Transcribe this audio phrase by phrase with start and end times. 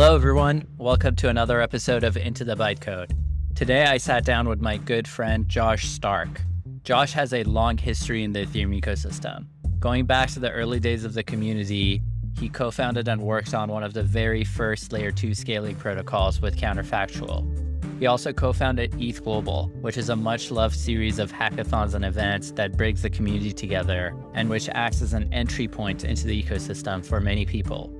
[0.00, 0.64] Hello, everyone.
[0.78, 3.10] Welcome to another episode of Into the Bytecode.
[3.56, 6.40] Today, I sat down with my good friend Josh Stark.
[6.84, 9.46] Josh has a long history in the Ethereum ecosystem.
[9.80, 12.00] Going back to the early days of the community,
[12.38, 16.40] he co founded and worked on one of the very first Layer 2 scaling protocols
[16.40, 17.98] with Counterfactual.
[17.98, 22.04] He also co founded ETH Global, which is a much loved series of hackathons and
[22.04, 26.40] events that brings the community together and which acts as an entry point into the
[26.40, 27.92] ecosystem for many people.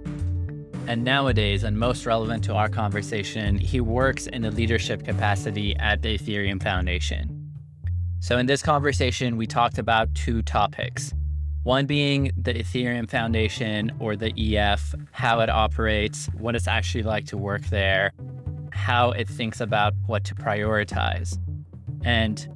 [0.88, 6.00] And nowadays, and most relevant to our conversation, he works in a leadership capacity at
[6.00, 7.52] the Ethereum Foundation.
[8.20, 11.12] So, in this conversation, we talked about two topics.
[11.62, 17.26] One being the Ethereum Foundation or the EF, how it operates, what it's actually like
[17.26, 18.14] to work there,
[18.72, 21.38] how it thinks about what to prioritize.
[22.02, 22.48] And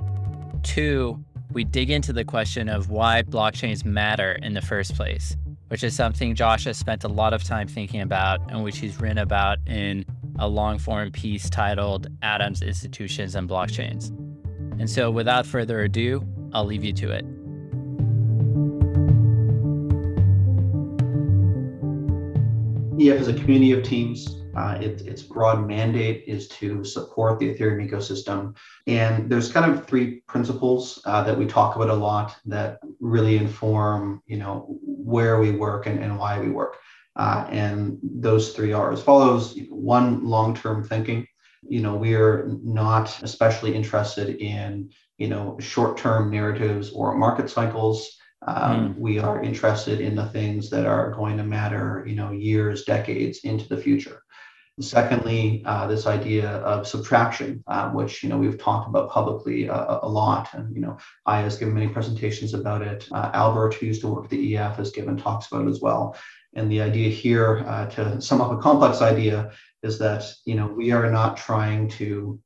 [0.63, 5.37] two, we dig into the question of why blockchains matter in the first place,
[5.73, 9.01] which is something Josh has spent a lot of time thinking about and which he's
[9.01, 10.05] written about in
[10.39, 14.11] a long form piece titled Atoms, Institutions, and Blockchains.
[14.79, 17.25] And so, without further ado, I'll leave you to it.
[23.01, 27.55] EF is a community of teams uh, it, its broad mandate is to support the
[27.55, 28.57] Ethereum ecosystem.
[28.87, 33.37] And there's kind of three principles uh, that we talk about a lot that really
[33.37, 36.77] inform, you know, where we work and, and why we work.
[37.17, 39.59] Uh, and those three are as follows.
[39.69, 41.27] One, long-term thinking.
[41.69, 48.19] You know, we are not especially interested in, you know, short-term narratives or market cycles.
[48.47, 48.99] Um, mm.
[48.99, 53.41] We are interested in the things that are going to matter, you know, years, decades
[53.45, 54.22] into the future.
[54.81, 59.99] Secondly, uh, this idea of subtraction, um, which you know we've talked about publicly uh,
[60.03, 60.97] a lot, and you know
[61.27, 63.07] Aya has given many presentations about it.
[63.13, 65.83] Uh, Albert, who used to work at the EF, has given talks about it as
[65.83, 66.17] well.
[66.55, 69.53] And the idea here, uh, to sum up a complex idea,
[69.83, 72.41] is that you know we are not trying to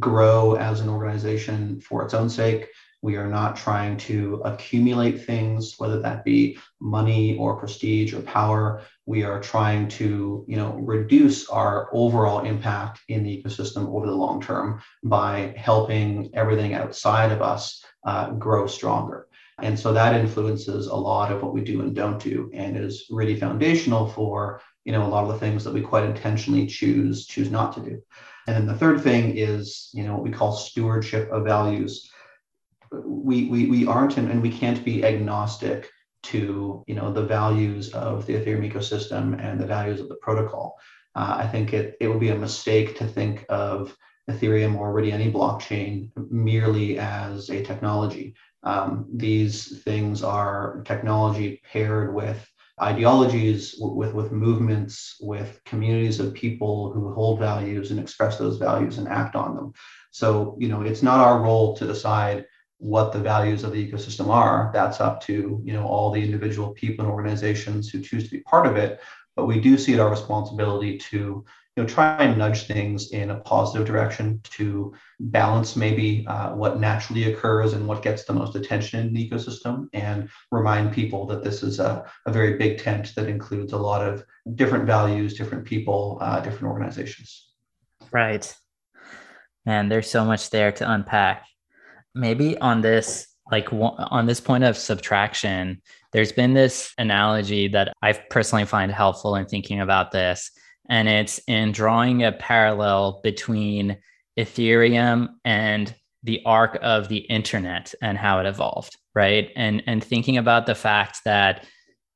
[0.00, 2.66] grow as an organization for its own sake.
[3.02, 8.82] We are not trying to accumulate things, whether that be money or prestige or power.
[9.06, 14.14] We are trying to, you know, reduce our overall impact in the ecosystem over the
[14.14, 19.28] long term by helping everything outside of us uh, grow stronger.
[19.62, 23.06] And so that influences a lot of what we do and don't do, and is
[23.10, 27.26] really foundational for, you know, a lot of the things that we quite intentionally choose
[27.26, 28.02] choose not to do.
[28.46, 32.10] And then the third thing is, you know, what we call stewardship of values
[32.92, 35.90] we, we, we aren't and, and we can't be agnostic
[36.22, 40.76] to you know the values of the Ethereum ecosystem and the values of the protocol.
[41.14, 43.96] Uh, I think it, it would be a mistake to think of
[44.30, 48.34] Ethereum or really any blockchain merely as a technology.
[48.62, 52.46] Um, these things are technology paired with
[52.80, 58.98] ideologies, with, with movements, with communities of people who hold values and express those values
[58.98, 59.72] and act on them.
[60.12, 62.46] So, you know, it's not our role to decide
[62.80, 64.70] what the values of the ecosystem are.
[64.72, 68.40] That's up to you know all the individual people and organizations who choose to be
[68.40, 69.00] part of it.
[69.36, 71.44] But we do see it our responsibility to
[71.76, 76.80] you know try and nudge things in a positive direction to balance maybe uh, what
[76.80, 81.44] naturally occurs and what gets the most attention in the ecosystem and remind people that
[81.44, 84.24] this is a, a very big tent that includes a lot of
[84.54, 87.50] different values different people uh, different organizations.
[88.10, 88.52] Right.
[89.66, 91.44] And there's so much there to unpack
[92.14, 95.80] maybe on this like on this point of subtraction
[96.12, 100.50] there's been this analogy that i personally find helpful in thinking about this
[100.88, 103.96] and it's in drawing a parallel between
[104.38, 109.50] ethereum and the arc of the internet and how it evolved right?
[109.56, 111.66] And and thinking about the fact that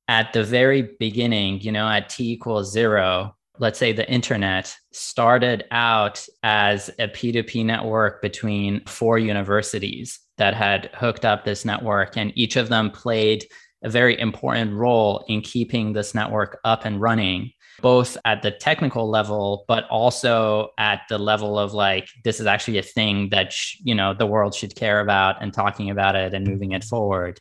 [0.08, 5.64] at the very beginning you know at t equals zero let's say the internet started
[5.70, 12.32] out as a P2P network between four universities that had hooked up this network, and
[12.34, 13.44] each of them played
[13.82, 19.10] a very important role in keeping this network up and running both at the technical
[19.10, 23.76] level but also at the level of like this is actually a thing that sh-
[23.82, 27.40] you know the world should care about and talking about it and moving it forward.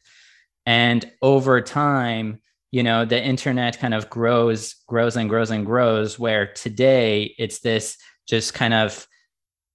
[0.65, 2.39] And over time
[2.73, 7.59] you know the internet kind of grows grows and grows and grows where today it's
[7.59, 7.97] this
[8.27, 9.07] just kind of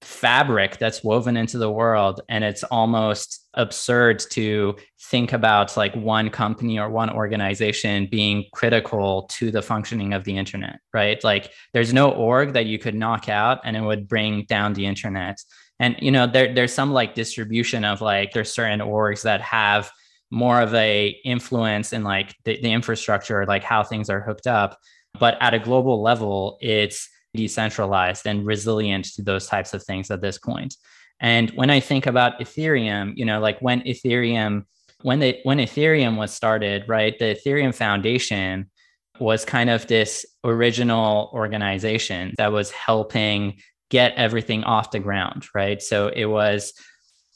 [0.02, 6.28] fabric that's woven into the world and it's almost absurd to think about like one
[6.28, 11.22] company or one organization being critical to the functioning of the internet right?
[11.22, 14.86] Like there's no org that you could knock out and it would bring down the
[14.86, 15.40] internet.
[15.78, 19.92] And you know there, there's some like distribution of like there's certain orgs that have
[20.30, 24.78] more of a influence in like the, the infrastructure like how things are hooked up
[25.18, 30.20] But at a global level, it's decentralized and resilient to those types of things at
[30.20, 30.74] this point.
[31.20, 34.64] And when I think about Ethereum, you know, like when Ethereum,
[35.02, 38.70] when they when Ethereum was started, right, the Ethereum Foundation
[39.18, 43.58] was kind of this original organization that was helping
[43.90, 45.82] get everything off the ground, right?
[45.82, 46.72] So it was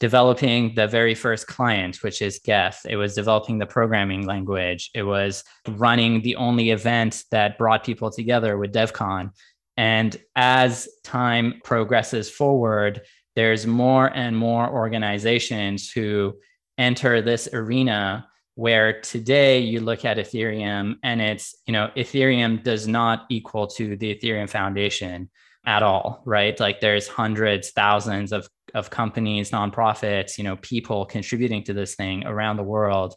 [0.03, 2.85] developing the very first client, which is Geth.
[2.89, 4.91] It was developing the programming language.
[4.97, 9.31] It was running the only event that brought people together with DevCon.
[9.77, 13.03] And as time progresses forward,
[13.37, 16.35] there's more and more organizations who
[16.79, 18.27] enter this arena
[18.57, 23.97] where today you look at ethereum and it's you know ethereum does not equal to
[23.97, 25.31] the ethereum foundation
[25.65, 31.63] at all right like there's hundreds thousands of of companies nonprofits you know people contributing
[31.63, 33.15] to this thing around the world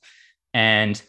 [0.53, 1.01] and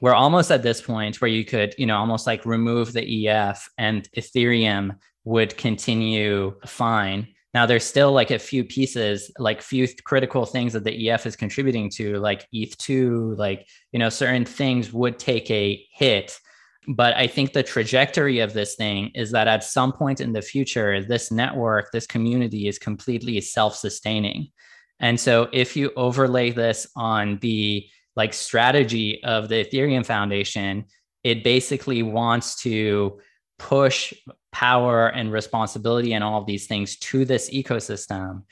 [0.00, 3.68] we're almost at this point where you could you know almost like remove the ef
[3.78, 10.46] and ethereum would continue fine now there's still like a few pieces, like few critical
[10.46, 15.18] things that the EF is contributing to, like ETH2, like, you know, certain things would
[15.18, 16.38] take a hit.
[16.88, 20.42] But I think the trajectory of this thing is that at some point in the
[20.42, 24.48] future, this network, this community is completely self-sustaining.
[24.98, 27.86] And so if you overlay this on the
[28.16, 30.86] like strategy of the Ethereum Foundation,
[31.22, 33.20] it basically wants to
[33.58, 34.12] push
[34.52, 38.42] power and responsibility and all of these things to this ecosystem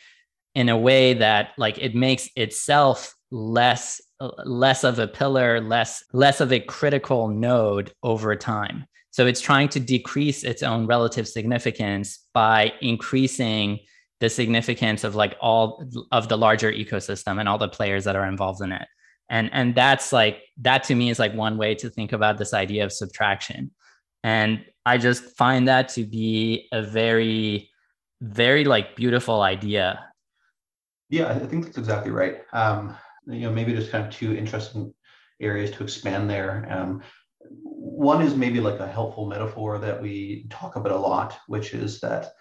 [0.55, 4.01] in a way that like it makes itself less
[4.45, 9.69] less of a pillar less less of a critical node over time so it's trying
[9.69, 13.79] to decrease its own relative significance by increasing
[14.21, 18.27] the significance of like all of the larger ecosystem and all the players that are
[18.27, 18.87] involved in it
[19.29, 22.53] and and that's like that to me is like one way to think about this
[22.53, 23.71] idea of subtraction
[24.25, 27.71] and I just find that to be a very,
[28.21, 30.05] very like beautiful idea.
[31.11, 32.41] Yeah, I think that's exactly right.
[32.53, 32.97] Um,
[33.29, 34.93] you know, maybe there's kind of two interesting
[35.41, 36.67] areas to expand there.
[36.71, 37.03] Um,
[37.51, 42.01] one is maybe like a helpful metaphor that we talk about a lot, which is
[42.01, 42.33] that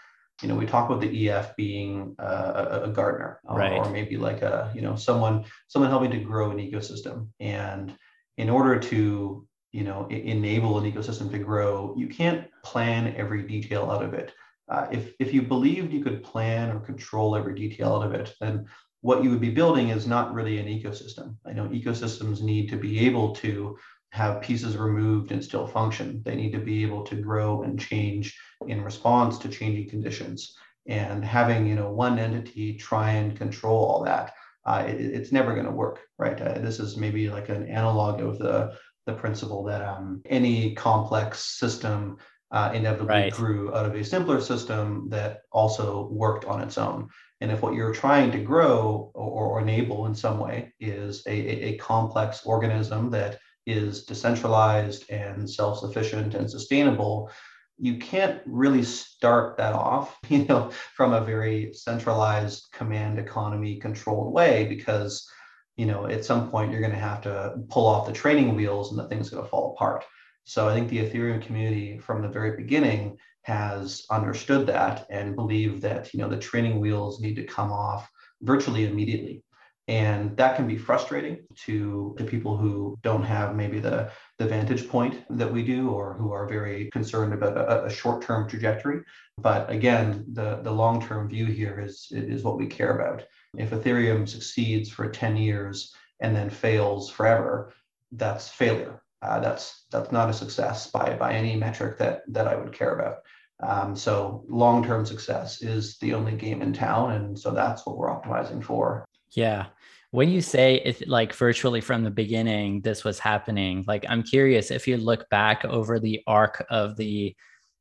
[0.42, 3.74] you know we talk about the EF being uh, a, gardener, or, right.
[3.74, 7.96] or maybe like a you know someone someone helping to grow an ecosystem, and
[8.38, 13.92] in order to you know enable an ecosystem to grow you can't plan every detail
[13.92, 14.34] out of it
[14.70, 18.34] uh, if if you believed you could plan or control every detail out of it
[18.40, 18.66] then
[19.08, 22.76] what you would be building is not really an ecosystem i know ecosystems need to
[22.76, 23.78] be able to
[24.12, 28.38] have pieces removed and still function they need to be able to grow and change
[28.68, 30.58] in response to changing conditions
[30.88, 34.34] and having you know one entity try and control all that
[34.66, 38.20] uh, it, it's never going to work right uh, this is maybe like an analog
[38.20, 38.74] of the
[39.06, 42.18] the principle that um, any complex system
[42.52, 43.34] uh, inevitably right.
[43.34, 47.10] grew out of a simpler system that also worked on its own.
[47.42, 51.32] And if what you're trying to grow or, or enable in some way is a,
[51.32, 57.30] a, a, complex organism that is decentralized and self-sufficient and sustainable,
[57.78, 64.34] you can't really start that off, you know, from a very centralized command economy controlled
[64.34, 65.30] way because
[65.78, 68.90] you know, at some point you're going to have to pull off the training wheels
[68.90, 70.04] and the thing's going to fall apart.
[70.44, 73.18] So I think the Ethereum community from the very beginning
[73.48, 78.10] has understood that and believe that, you know, the training wheels need to come off
[78.42, 79.42] virtually immediately.
[79.88, 84.90] And that can be frustrating to, to people who don't have maybe the, the vantage
[84.90, 89.02] point that we do or who are very concerned about a, a short-term trajectory.
[89.38, 93.24] But again, the, the long-term view here is, is what we care about.
[93.58, 97.72] If Ethereum succeeds for 10 years and then fails forever,
[98.12, 99.02] that's failure.
[99.22, 102.94] Uh, that's that's not a success by by any metric that that I would care
[102.94, 103.18] about.
[103.62, 108.10] Um, so long-term success is the only game in town, and so that's what we're
[108.10, 109.06] optimizing for.
[109.32, 109.68] Yeah.
[110.12, 113.84] When you say it's like virtually from the beginning, this was happening.
[113.88, 117.36] Like I'm curious if you look back over the arc of the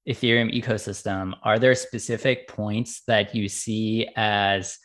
[0.08, 4.78] Ethereum ecosystem, are there specific points that you see as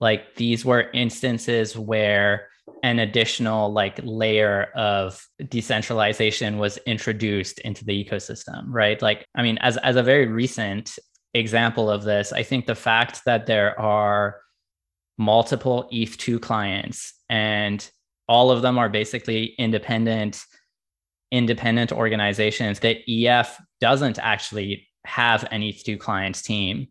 [0.00, 2.48] like these were instances where
[2.82, 9.00] an additional like layer of decentralization was introduced into the ecosystem right?
[9.02, 10.98] Like i mean as as a very recent
[11.34, 14.40] example of this i think the fact that there are
[15.18, 17.90] multiple eth2 clients and
[18.28, 20.42] all of them are basically independent
[21.32, 26.86] independent organizations that ef doesn't actually have an eth2 clients team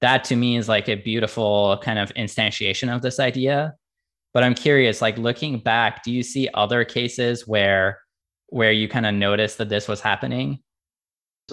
[0.00, 3.74] that to me is like a beautiful kind of instantiation of this idea
[4.34, 7.98] but i'm curious like looking back do you see other cases where
[8.48, 10.58] where you kind of noticed that this was happening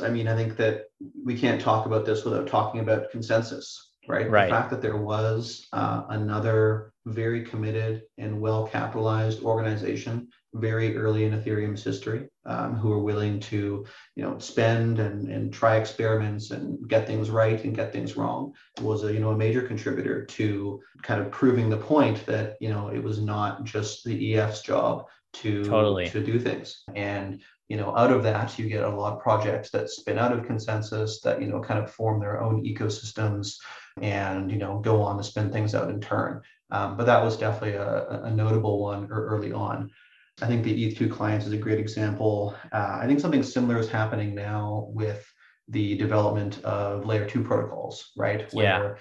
[0.01, 0.85] I mean, I think that
[1.25, 3.75] we can't talk about this without talking about ConsenSys,
[4.07, 4.29] right?
[4.29, 4.45] Right.
[4.45, 11.25] The fact that there was uh, another very committed and well capitalized organization very early
[11.25, 16.51] in Ethereum's history um, who were willing to, you know, spend and, and try experiments
[16.51, 20.25] and get things right and get things wrong was a, you know, a major contributor
[20.25, 24.61] to kind of proving the point that, you know, it was not just the EF's
[24.61, 26.09] job to, Totally.
[26.09, 26.83] to do things.
[26.95, 30.31] And, you know, out of that, you get a lot of projects that spin out
[30.31, 33.57] of ConsenSys that, you know, kind of form their own ecosystems
[34.01, 36.41] and, you know, go on to spin things out in turn.
[36.71, 39.91] Um, but that was definitely a, a notable one early on.
[40.41, 42.55] I think the ETH2 clients is a great example.
[42.71, 45.25] Uh, I think something similar is happening now with
[45.67, 48.49] the development of layer two protocols, right?
[48.53, 48.79] Yeah.
[48.79, 48.97] Where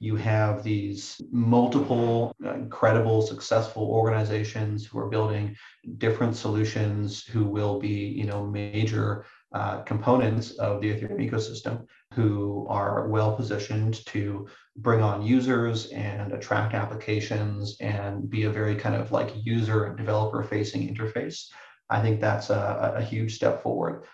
[0.00, 5.54] you have these multiple uh, incredible successful organizations who are building
[5.98, 12.66] different solutions who will be you know major uh, components of the ethereum ecosystem who
[12.68, 18.94] are well positioned to bring on users and attract applications and be a very kind
[18.94, 21.50] of like user and developer facing interface.
[21.88, 24.04] I think that's a, a huge step forward.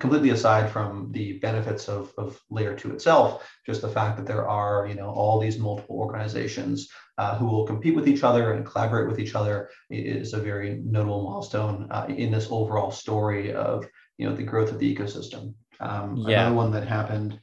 [0.00, 4.48] Completely aside from the benefits of, of layer two itself just the fact that there
[4.48, 8.64] are you know all these multiple organizations uh, who will compete with each other and
[8.64, 13.86] collaborate with each other is a very notable milestone uh, in this overall story of
[14.18, 16.40] you know the growth of the ecosystem um, Yeah.
[16.42, 17.38] Another one that happened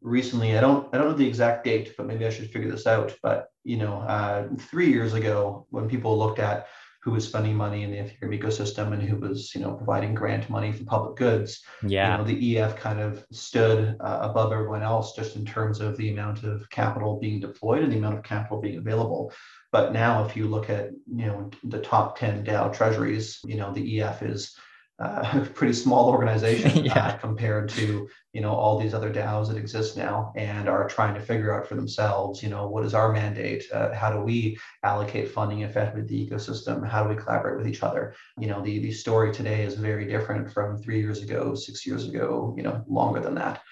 [0.00, 0.56] recently.
[0.56, 3.14] I don't I don't know the exact date, but maybe I should figure this out.
[3.22, 6.66] But you know, uh, three years ago, when people looked at
[7.02, 10.48] who was spending money in the Ethereum ecosystem and who was you know providing grant
[10.48, 12.12] money for public goods, Yeah.
[12.12, 15.98] you know, the EF kind of stood uh, above everyone else just in terms of
[15.98, 19.30] the amount of capital being deployed and the amount of capital being available.
[19.72, 20.90] But now, if you look at
[21.20, 24.56] you know the top ten DAO treasuries, you know the EF is
[25.04, 27.08] uh, a pretty small organization Yeah.
[27.08, 31.14] uh, compared to you know all these other DAOs that exist now and are trying
[31.14, 33.64] to figure out for themselves, you know, what is our mandate?
[33.72, 36.88] Uh, how do we allocate funding effectively to the ecosystem?
[36.88, 38.14] How do we collaborate with each other?
[38.38, 42.08] You know, the the story today is very different from three years ago, six years
[42.08, 43.62] ago, you know, longer than that.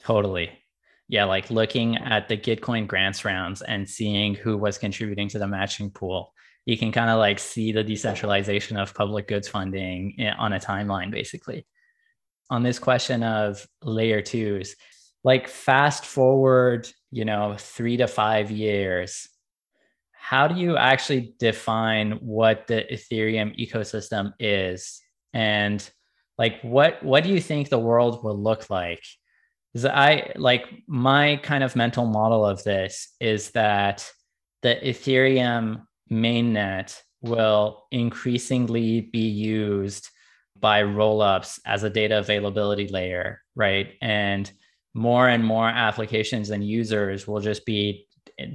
[0.00, 0.50] Totally.
[1.08, 5.48] Yeah, like looking at the Gitcoin grants rounds and seeing who was contributing to the
[5.48, 6.34] matching pool,
[6.68, 10.60] you can kind of like see the decentralization of public goods funding eh, on a
[10.60, 11.66] timeline, basically.
[12.50, 14.76] On this question of layer twos,
[15.24, 19.30] like fast forward, you know, three to five years,
[20.12, 25.00] how do you actually define what the Ethereum ecosystem is?
[25.32, 25.80] And
[26.36, 29.02] like what what do you think the world will look like?
[29.72, 34.06] Because I like my kind of mental model of this is that
[34.60, 40.08] the Ethereum mainnet will increasingly be used
[40.58, 43.94] by rollups as a data availability layer, right?
[44.00, 44.50] And
[44.94, 48.06] more and more applications and users will just be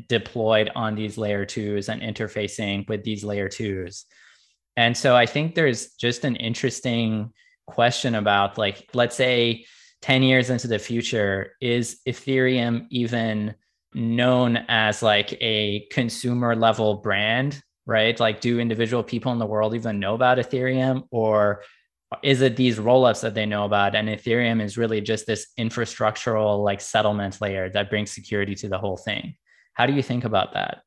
[0.07, 4.05] deployed on these layer twos and interfacing with these layer twos.
[4.75, 7.31] And so I think there's just an interesting
[7.67, 9.65] question about like, let's say
[10.01, 13.55] 10 years into the future, is Ethereum even
[13.95, 18.19] known as like a consumer level brand, right?
[18.19, 21.03] Like, do individual people in the world even know about Ethereum?
[21.11, 21.63] Or
[22.21, 23.95] is it these rollups that they know about?
[23.95, 28.77] And Ethereum is really just this infrastructural like settlement layer that brings security to the
[28.77, 29.35] whole thing.
[29.73, 30.83] How do you think about that?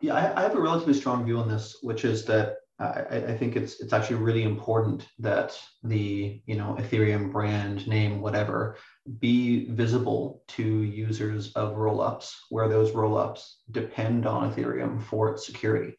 [0.00, 3.56] Yeah, I, have a relatively strong view on this, which is that I, I think
[3.56, 8.76] it's it's actually really important that the you know Ethereum brand name, whatever,
[9.20, 15.96] be visible to users of rollups where those rollups depend on Ethereum for its security.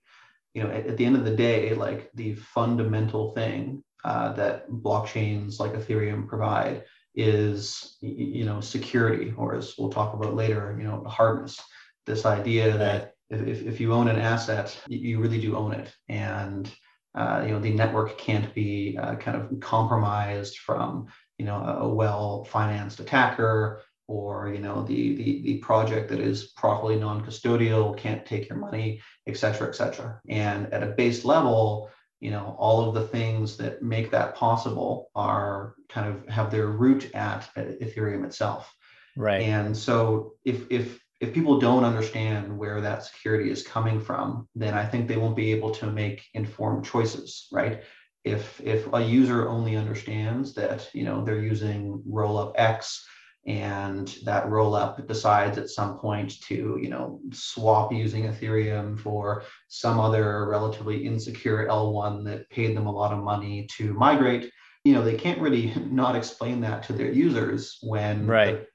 [0.54, 4.70] You know, at, at the end of the day, like the fundamental thing uh, that
[4.70, 6.84] blockchains like Ethereum provide
[7.16, 11.60] is you know security, or as we'll talk about later, you know, hardness.
[12.06, 15.94] This idea that if, if you own an asset, you really do own it.
[16.10, 16.72] And,
[17.16, 21.88] uh, you know, the network can't be uh, kind of compromised from, you know, a
[21.88, 28.50] well-financed attacker or, you know, the, the, the project that is properly non-custodial can't take
[28.50, 30.20] your money, et cetera, et cetera.
[30.28, 35.10] And at a base level, you know, all of the things that make that possible
[35.16, 38.74] are kind of have their root at Ethereum itself.
[39.16, 39.42] Right.
[39.42, 44.74] And so if, if, if people don't understand where that security is coming from, then
[44.74, 47.82] I think they won't be able to make informed choices, right?
[48.26, 53.06] If if a user only understands that you know they're using rollup X
[53.46, 60.02] and that rollup decides at some point to you know swap using Ethereum for some
[60.02, 64.52] other relatively insecure L1 that paid them a lot of money to migrate,
[64.84, 68.66] you know they can't really not explain that to their users when right.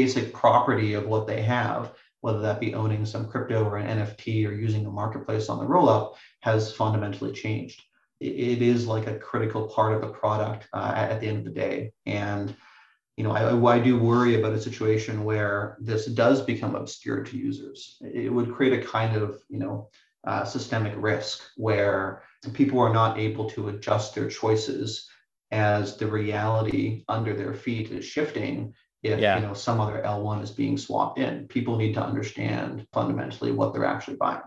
[0.00, 1.92] Basic property of what they have
[2.26, 5.64] whether that be owning some crypto or an nft or using a marketplace on the
[5.64, 7.82] rollup has fundamentally changed.
[8.18, 11.60] It is like a critical part of the product uh, at the end of the
[11.66, 11.92] day.
[12.04, 12.56] And
[13.16, 17.38] you know I, I do worry about a situation where this does become obscure to
[17.38, 17.96] users.
[18.02, 19.88] It would create a kind of you know
[20.26, 22.22] uh, systemic risk where
[22.54, 25.08] people are not able to adjust their choices
[25.52, 28.74] as the reality under their feet is shifting
[29.08, 29.36] if yeah.
[29.36, 31.46] you know some other L1 is being swapped in.
[31.48, 34.42] People need to understand fundamentally what they're actually buying.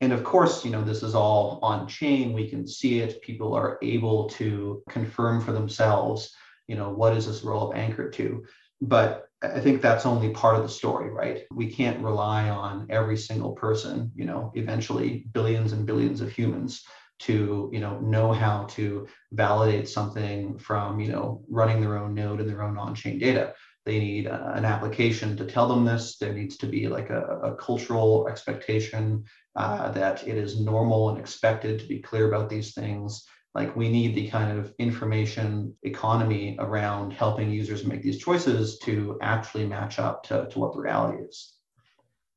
[0.00, 2.32] And of course, you know, this is all on chain.
[2.32, 3.22] We can see it.
[3.22, 6.34] People are able to confirm for themselves,
[6.66, 8.44] you know, what is this rollup anchored to?
[8.80, 11.44] But I think that's only part of the story, right?
[11.52, 16.84] We can't rely on every single person, you know, eventually billions and billions of humans
[17.20, 22.40] to you know know how to validate something from you know running their own node
[22.40, 26.16] and their own on-chain data they need a, an application to tell them this.
[26.16, 29.24] There needs to be like a, a cultural expectation
[29.56, 33.24] uh, that it is normal and expected to be clear about these things.
[33.54, 39.18] Like we need the kind of information economy around helping users make these choices to
[39.22, 41.52] actually match up to, to what the reality is.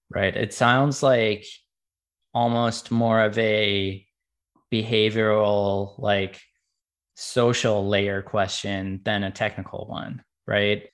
[0.10, 0.36] Right.
[0.36, 1.46] It sounds like
[2.34, 4.06] almost more of a
[4.72, 6.40] behavioral like
[7.16, 10.90] social layer question than a technical one right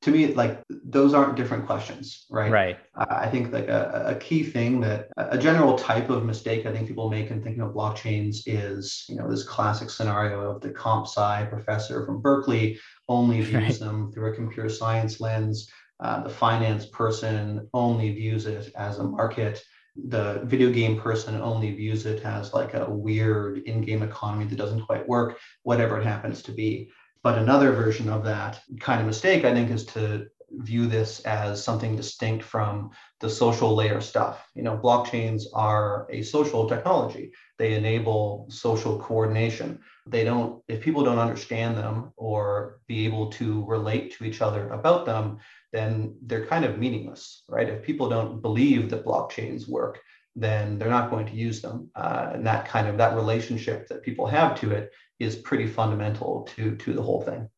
[0.00, 4.42] to me like those aren't different questions right right i think like a, a key
[4.42, 8.38] thing that a general type of mistake i think people make in thinking of blockchains
[8.46, 12.78] is you know this classic scenario of the comp sci professor from berkeley
[13.08, 13.78] only views right.
[13.80, 19.04] them through a computer science lens uh, the finance person only views it as a
[19.04, 19.60] market
[20.06, 24.86] the video game person only views it as like a weird in-game economy that doesn't
[24.86, 26.90] quite work, whatever it happens to be.
[27.22, 31.62] But another version of that kind of mistake, I think, is to view this as
[31.62, 34.48] something distinct from the social layer stuff.
[34.54, 37.32] You know, blockchains are a social technology.
[37.58, 39.80] They enable social coordination.
[40.06, 44.70] They don't, if people don't understand them or be able to relate to each other
[44.70, 45.38] about them,
[45.72, 47.68] then they're kind of meaningless, right?
[47.68, 50.00] If people don't believe that blockchains work,
[50.34, 51.90] then they're not going to use them.
[51.94, 56.48] Uh, and that kind of that relationship that people have to it is pretty fundamental
[56.56, 57.48] to to the whole thing.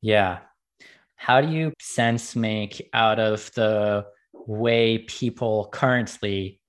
[0.00, 0.38] Yeah.
[1.16, 6.60] How do you sense make out of the way people currently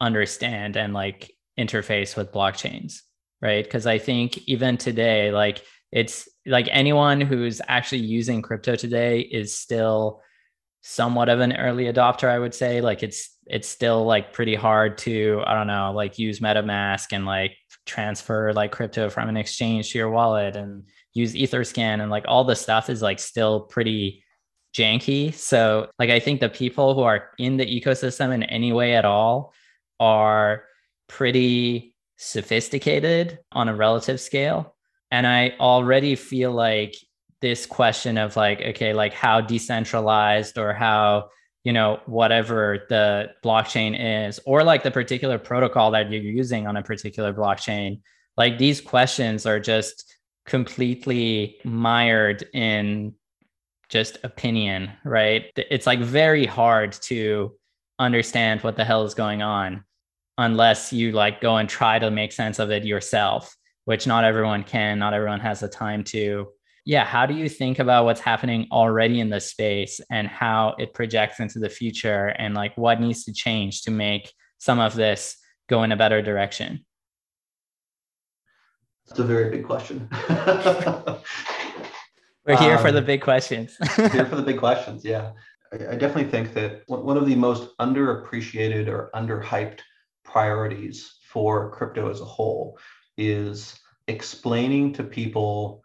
[0.00, 3.00] understand and like interface with blockchains,
[3.42, 3.62] right?
[3.62, 9.54] Because I think even today, like it's like anyone who's actually using crypto today is
[9.54, 10.22] still
[10.80, 14.98] somewhat of an early adopter i would say like it's it's still like pretty hard
[14.98, 19.90] to i don't know like use metamask and like transfer like crypto from an exchange
[19.90, 24.24] to your wallet and use etherscan and like all the stuff is like still pretty
[24.74, 25.34] janky.
[25.34, 29.04] So like i think the people who are in the ecosystem in any way at
[29.04, 29.52] all
[30.00, 30.64] are
[31.08, 34.74] pretty sophisticated on a relative scale.
[35.10, 36.94] And I already feel like
[37.40, 41.28] this question of like, okay, like how decentralized or how,
[41.64, 46.76] you know, whatever the blockchain is, or like the particular protocol that you're using on
[46.76, 48.00] a particular blockchain,
[48.36, 53.14] like these questions are just completely mired in
[53.88, 55.46] just opinion, right?
[55.56, 57.54] It's like very hard to
[57.98, 59.84] understand what the hell is going on
[60.38, 64.64] unless you like go and try to make sense of it yourself which not everyone
[64.64, 66.48] can, not everyone has the time to.
[66.84, 70.94] Yeah, how do you think about what's happening already in the space and how it
[70.94, 75.36] projects into the future and like what needs to change to make some of this
[75.68, 76.84] go in a better direction?
[79.06, 80.08] That's a very big question.
[82.44, 83.76] We're here um, for the um, big questions.
[83.96, 85.30] here for the big questions, yeah.
[85.72, 89.80] I, I definitely think that one of the most underappreciated or underhyped
[90.24, 92.76] priorities for crypto as a whole
[93.16, 95.84] is explaining to people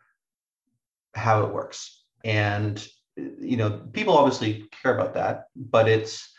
[1.13, 2.03] how it works.
[2.23, 6.31] And you know, people obviously care about that, but it's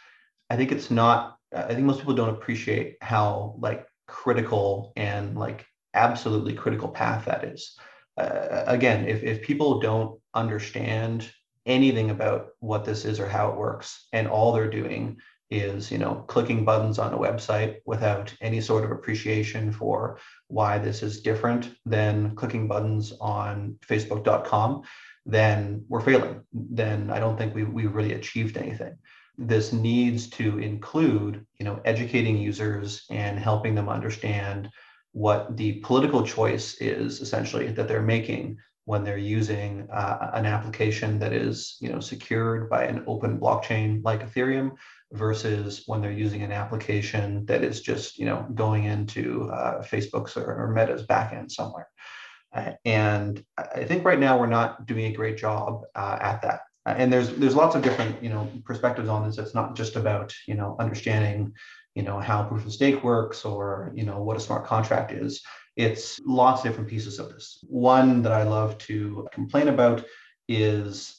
[0.50, 5.66] I think it's not I think most people don't appreciate how like critical and like
[5.94, 7.76] absolutely critical path that is.
[8.16, 11.30] Uh, again, if if people don't understand
[11.66, 15.18] anything about what this is or how it works and all they're doing
[15.50, 20.78] is you know clicking buttons on a website without any sort of appreciation for why
[20.78, 24.82] this is different than clicking buttons on facebook.com
[25.28, 26.40] then we're failing.
[26.52, 28.96] Then i don't think we, we really achieved anything.
[29.36, 34.70] This needs to include you know educating users and helping them understand
[35.12, 41.18] what the political choice is essentially that they're making when they're using uh, an application
[41.18, 44.72] that is you know secured by an open blockchain like ethereum
[45.12, 50.36] versus when they're using an application that is just you know going into uh, facebook's
[50.36, 51.88] or, or meta's backend somewhere.
[52.54, 56.60] Uh, and i think right now we're not doing a great job uh, at that.
[56.88, 59.38] Uh, and there's there's lots of different you know perspectives on this.
[59.38, 61.52] It's not just about you know understanding
[61.94, 65.42] you know how proof of stake works or you know what a smart contract is.
[65.76, 67.62] It's lots of different pieces of this.
[67.68, 70.04] One that i love to complain about
[70.48, 71.17] is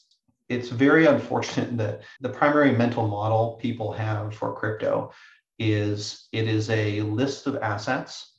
[0.50, 5.12] it's very unfortunate that the primary mental model people have for crypto
[5.60, 8.38] is it is a list of assets,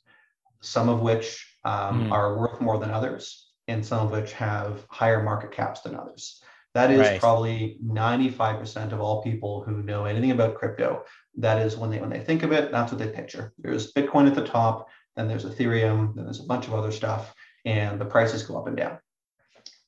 [0.61, 2.11] some of which um, mm.
[2.11, 6.41] are worth more than others, and some of which have higher market caps than others.
[6.73, 7.19] That is right.
[7.19, 11.03] probably 95% of all people who know anything about crypto.
[11.37, 13.53] That is when they when they think of it, that's what they picture.
[13.57, 17.33] There's Bitcoin at the top, then there's Ethereum, then there's a bunch of other stuff,
[17.65, 18.99] and the prices go up and down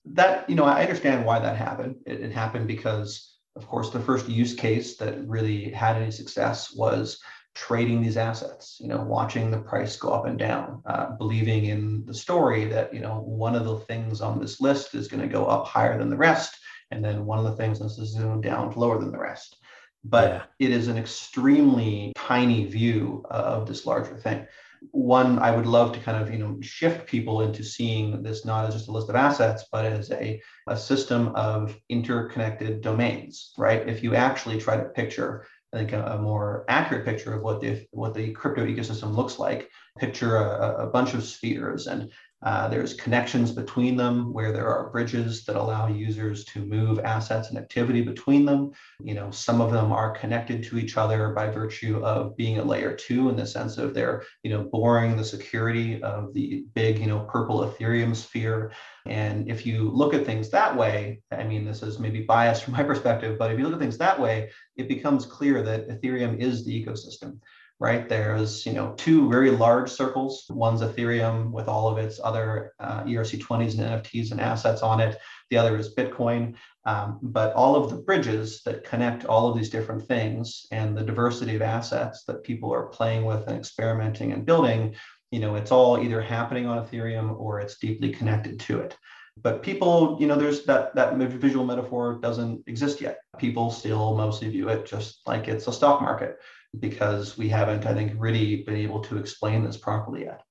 [0.05, 1.95] that you know i understand why that happened.
[2.05, 6.73] It, it, happened because of course the first use case that really had any success
[6.75, 7.19] was
[7.55, 12.03] trading these assets you know watching the price go up and down uh, believing in
[12.05, 15.27] the story that you know one of the things on this list is going to
[15.27, 16.57] go up higher than the rest
[16.93, 19.57] and then one of the things is going to go down lower than the rest.
[20.03, 20.67] But yeah.
[20.67, 24.45] it is an extremely tiny view of this larger thing
[24.91, 28.65] one i would love to kind of you know shift people into seeing this not
[28.65, 33.87] as just a list of assets but as a, a system of interconnected domains right?
[33.87, 37.61] If you actually try to picture i think a, a more accurate picture of what
[37.61, 42.11] the what the crypto ecosystem looks like picture a, a bunch of spheres and
[42.43, 47.49] uh, there's connections between them where there are bridges that allow users to move assets
[47.49, 48.71] and activity between them.
[49.01, 52.63] You know, some of them are connected to each other by virtue of being a
[52.63, 56.99] layer two in the sense of they're, you know, boring the security of the big,
[56.99, 58.73] you know, purple Ethereum sphere.
[59.05, 62.73] And if you look at things that way, I mean, this is maybe biased from
[62.73, 66.39] my perspective, but if you look at things that way, it becomes clear that Ethereum
[66.39, 67.39] is the ecosystem
[67.83, 68.07] right?
[68.07, 70.45] There's, you know, two very large circles.
[70.49, 75.17] One's Ethereum with all of its other uh, ERC20s and NFTs and assets on it.
[75.49, 76.55] The other is Bitcoin.
[76.85, 81.03] Um, but all of the bridges that connect all of these different things and the
[81.03, 84.95] diversity of assets that people are playing with and experimenting and building,
[85.31, 88.97] you know, it's all either happening on Ethereum or it's deeply connected to it
[89.41, 94.47] but people you know there's that that visual metaphor doesn't exist yet people still mostly
[94.47, 96.37] view it just like it's a stock market
[96.79, 100.41] because we haven't, I think, really been able to explain this properly yet.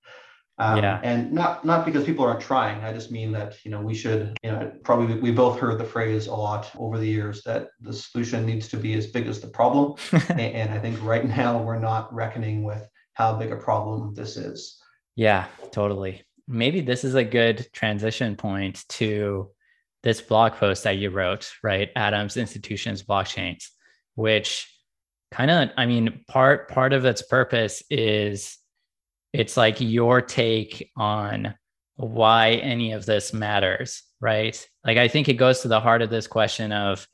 [0.59, 1.01] Um, yeah.
[1.03, 2.85] And not not because people aren't trying.
[2.85, 5.85] I just mean that you know we should you know probably we both heard the
[5.85, 9.41] phrase a lot over the years that the solution needs to be as big as
[9.41, 9.95] the problem.
[10.29, 14.37] and, and I think right now we're not reckoning with how big a problem this
[14.37, 14.79] is.
[15.17, 16.23] Yeah, totally.
[16.47, 19.51] Maybe this is a good transition point to
[20.03, 21.91] this blog post that you wrote, right?
[21.97, 23.67] Atoms Institutions Blockchains,
[24.15, 24.72] which
[25.33, 28.59] kind of i mean part part of its purpose is
[29.33, 31.55] it's like your take on
[31.97, 34.65] why any of this matters right?
[34.85, 37.07] Like i think it goes to the heart of this question of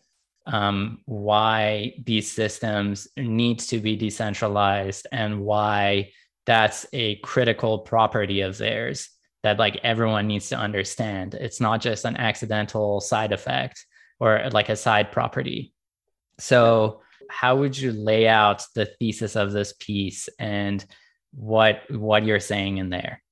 [0.49, 6.11] um, why these systems need to be decentralized and why
[6.47, 9.11] that's a critical property of theirs
[9.43, 11.35] that like everyone needs to understand.
[11.35, 13.85] It's not just an accidental side effect
[14.19, 15.75] or like a side property.
[16.39, 20.85] So how would you lay out the thesis of this piece and
[21.33, 23.23] what what you're saying in there?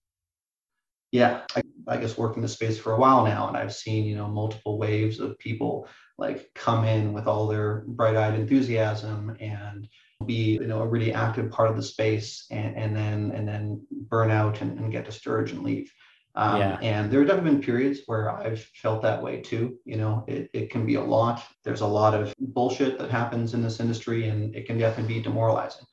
[1.13, 4.17] Yeah, I, I guess working the space for a while now, and I've seen you
[4.17, 9.89] know multiple waves of people like come in with all their bright-eyed enthusiasm and
[10.25, 13.87] be you know a really active part of the space and, and then and then
[13.91, 15.93] burn out and, and get discouraged and leave
[16.37, 16.79] um, yeah.
[16.83, 19.79] And there have definitely been periods where I've felt that way too.
[19.85, 21.43] You know, it, it can be a lot.
[21.65, 25.23] There's a lot of bullshit that happens in this industry, and it can definitely be
[25.23, 25.87] demoralizing.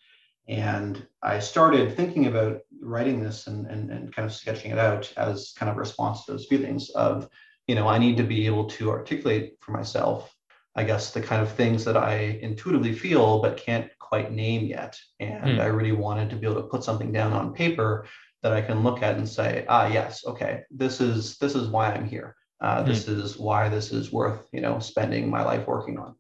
[0.50, 5.12] And I started thinking about writing this and, and, and kind of sketching it out
[5.16, 7.30] as kind of response to those feelings of,
[7.68, 10.36] you know, I need to be able to articulate for myself,
[10.76, 15.00] I guess, the kind of things that I intuitively feel but can't quite name yet.
[15.22, 15.62] And mm.
[15.62, 18.06] I really wanted to be able to put something down on paper
[18.44, 21.92] that I can look at and say, ah, yes, okay, this is this is why
[21.92, 22.36] I'm here.
[22.62, 26.16] Uh, mm This is why this is worth you know spending my life working on.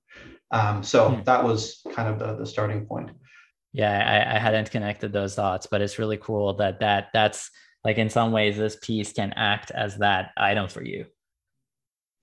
[0.52, 3.12] Um, so mm that was kind of the the starting point.
[3.74, 7.50] Yeah, I, I hadn't connected those dots, but it's really cool that that that's
[7.84, 11.06] like in some ways this piece can act as that item for you.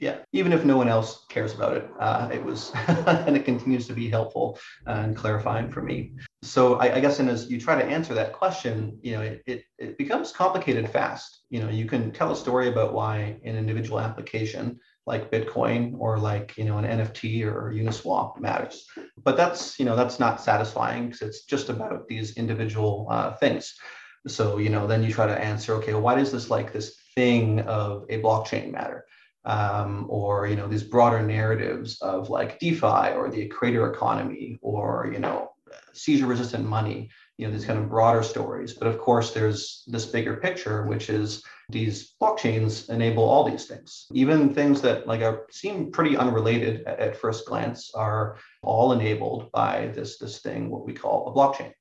[0.01, 3.87] Yeah, even if no one else cares about it, uh, it was, and it continues
[3.87, 6.13] to be helpful and clarifying for me.
[6.43, 9.43] So I, I guess, and as you try to answer that question, you know, it,
[9.47, 11.43] it, it becomes complicated fast.
[11.51, 16.19] You know, you can tell a story about why an individual application like Bitcoin or
[16.19, 18.87] like you know an NFT or Uniswap matters,
[19.23, 23.75] but that's you know that's not satisfying because it's just about these individual uh, things.
[24.27, 27.61] So you know, then you try to answer, okay, why does this like this thing
[27.61, 29.05] of a blockchain matter?
[29.45, 35.11] Um, or you know these broader narratives of like DeFi or the creator economy or
[35.13, 35.53] you know
[35.93, 38.75] seizure resistant money, you know these kind of broader stories.
[38.75, 44.07] But of course, there's this bigger picture, which is these blockchains enable all these things.
[44.13, 49.51] Even things that like are seem pretty unrelated at, at first glance are all enabled
[49.53, 51.73] by this this thing, what we call a blockchain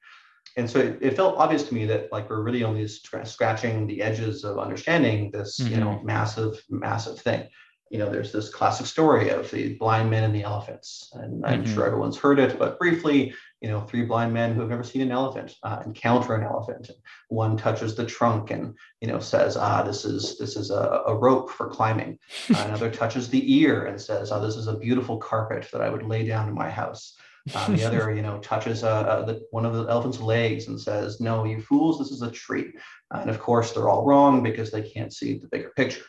[0.57, 4.01] and so it, it, felt obvious to me that like we're really only scratching the
[4.01, 5.73] edges of understanding this mm-hmm.
[5.73, 6.05] you know mm-hmm.
[6.05, 7.47] massive massive thing
[7.89, 11.63] you know there's this classic story of the blind men and the elephants and i'm
[11.63, 11.73] mm-hmm.
[11.73, 15.01] sure everyone's heard it but briefly you know three blind men who have never seen
[15.01, 16.97] an elephant uh, encounter an elephant and
[17.29, 21.15] one touches the trunk and you know says ah this is this is a, a
[21.15, 22.17] rope for climbing
[22.51, 25.89] uh, another touches the ear and says oh this is a beautiful carpet that i
[25.89, 27.17] would lay down in my house
[27.55, 30.79] um, the other, you know, touches uh, uh, the, one of the elephant's legs and
[30.79, 31.99] says, "No, you fools!
[31.99, 32.73] This is a tree."
[33.13, 36.05] Uh, and of course, they're all wrong because they can't see the bigger picture.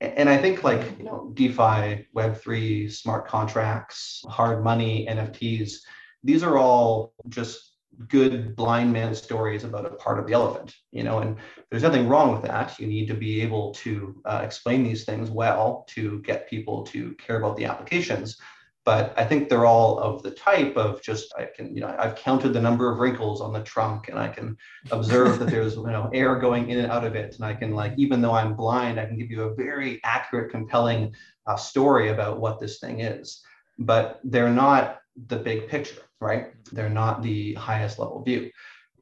[0.00, 5.78] And I think, like you know, DeFi, Web three, smart contracts, hard money, NFTs.
[6.22, 7.74] These are all just
[8.08, 11.36] good blind man stories about a part of the elephant you know and
[11.70, 15.30] there's nothing wrong with that you need to be able to uh, explain these things
[15.30, 18.36] well to get people to care about the applications
[18.84, 22.16] but I think they're all of the type of just I can you know I've
[22.16, 24.56] counted the number of wrinkles on the trunk and I can
[24.90, 27.34] observe that there's you know air going in and out of it.
[27.36, 30.50] And I can like even though I'm blind I can give you a very accurate
[30.50, 31.14] compelling
[31.46, 33.42] uh, story about what this thing is.
[33.78, 36.52] But they're not the big picture right?
[36.72, 38.50] They're not the highest level view.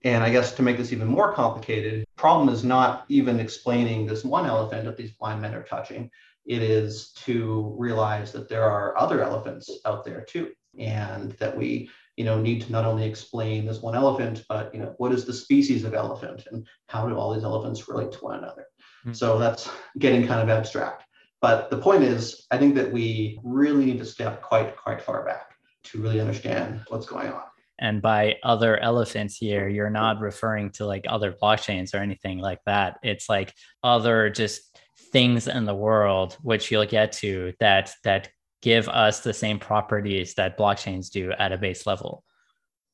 [0.04, 4.24] And I guess to make this even more complicated problem is not even explaining this
[4.24, 6.10] one elephant that these blind men are touching
[6.46, 11.90] it is to realize that there are other elephants out there too, and that we
[12.16, 15.24] you know need to not only explain this one elephant, but you know what is
[15.24, 18.66] the species of elephant and how do all these elephants relate to one another.
[19.04, 19.14] Mm-hmm.
[19.14, 21.04] So that's getting kind of abstract.
[21.40, 25.24] But the point is, I think that we really need to step quite quite far
[25.24, 27.42] back to really understand what's going on.
[27.78, 32.60] And by other elephants here, you're not referring to like other blockchains or anything like
[32.64, 32.98] that.
[33.02, 33.52] It's like
[33.82, 39.32] other just things in the world which you'll get to that that give us the
[39.34, 42.24] same properties that blockchains do at a base level.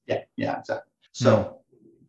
[0.07, 0.93] Yeah yeah exactly.
[1.13, 1.55] So mm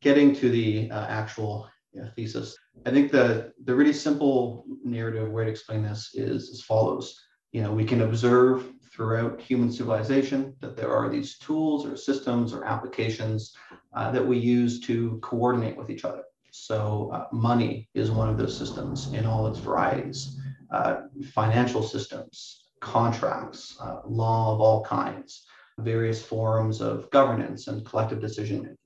[0.02, 5.30] getting to the uh, actual you know, thesis i think the the really simple narrative
[5.30, 7.21] way to explain this is as follows.
[7.52, 12.54] You know we can observe throughout human civilization that there are these tools or systems
[12.54, 13.56] or applications
[13.93, 16.23] uh, that we use to coordinate with each other
[16.60, 20.38] so uh, money is one of those systems in all its varieties.
[20.72, 21.02] Uh,
[21.34, 25.45] financial systems, contracts, uh, law of all kinds,
[25.80, 28.78] various forms of governance and collective decision making.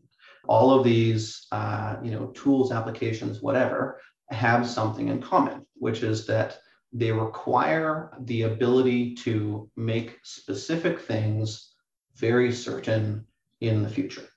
[0.48, 4.00] All of these, uh, you know, tools, applications, whatever,
[4.32, 6.60] have something in common, which is that
[6.92, 11.74] they require the ability to make specific things
[12.16, 13.26] very certain
[13.62, 14.28] in the future.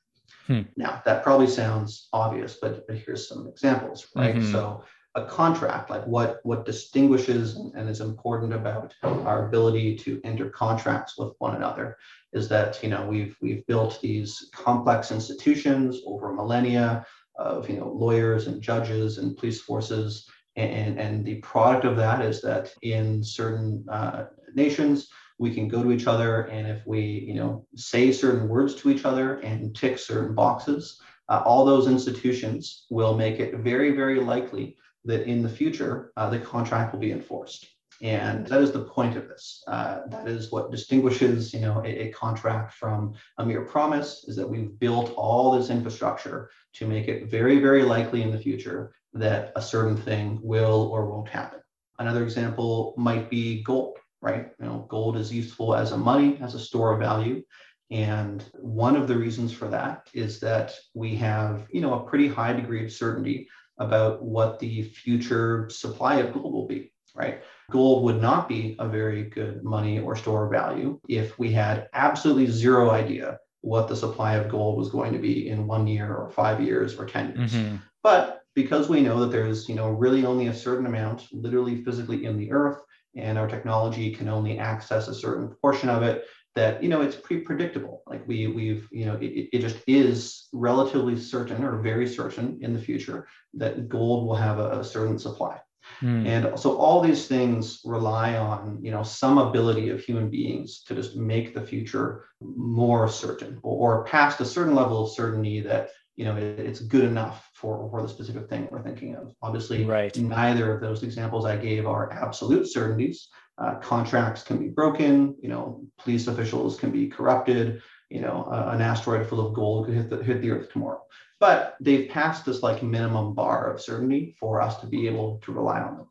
[0.46, 0.62] Hmm.
[0.76, 4.36] Now, that probably sounds obvious, but, but here's some examples, right?
[4.36, 4.52] Mm-hmm.
[4.52, 4.84] So,
[5.16, 11.16] a contract, like what, what distinguishes and is important about our ability to enter contracts
[11.16, 11.96] with one another
[12.34, 17.06] is that, you know, we've, we've built these complex institutions over millennia
[17.36, 20.28] of, you know, lawyers and judges and police forces.
[20.56, 25.82] And, and the product of that is that in certain uh, nations, we can go
[25.82, 29.74] to each other and if we you know say certain words to each other and
[29.76, 35.42] tick certain boxes uh, all those institutions will make it very very likely that in
[35.42, 37.66] the future uh, the contract will be enforced.
[38.02, 39.64] And that is the point of this.
[39.66, 44.36] Uh, that is what distinguishes you know a, a, contract from a mere promise is
[44.36, 48.92] that we've built all this infrastructure to make it very very likely in the future
[49.14, 51.60] that a certain thing will or won't happen.
[51.98, 54.48] Another example might be gold right?
[54.60, 57.42] You know, gold is useful as a money, as a store of value.
[57.90, 62.26] And one of the reasons for that is that we have, you know, a pretty
[62.26, 63.48] high degree of certainty
[63.78, 67.42] about what the future supply of gold will be, right?
[67.70, 71.88] Gold would not be a very good money or store of value if we had
[71.92, 76.14] absolutely zero idea what the supply of gold was going to be in one year
[76.14, 77.52] or five years or 10 years.
[77.52, 77.76] Mm-hmm.
[78.02, 82.24] But because we know that there's, you know, really only a certain amount literally physically
[82.24, 82.80] in the earth
[83.16, 87.16] and our technology can only access a certain portion of it that you know it's
[87.16, 92.08] pretty predictable like we we've you know it, it just is relatively certain or very
[92.08, 95.60] certain in the future that gold will have a, a certain supply
[96.00, 96.26] mm.
[96.26, 100.94] and so all these things rely on you know some ability of human beings to
[100.94, 105.90] just make the future more certain or, or past a certain level of certainty that
[106.16, 109.34] you know it, it's good enough for for the specific thing we're thinking of.
[109.42, 110.16] Obviously right.
[110.16, 113.28] neither of those examples i gave are absolute certainties.
[113.58, 118.70] Uh, contracts can be broken you know police officials can be corrupted you know uh,
[118.74, 121.00] an asteroid full of gold could hit the, hit the earth tomorrow.
[121.38, 125.52] But they've passed this like minimum bar of certainty for us to be able to
[125.52, 126.08] rely on them.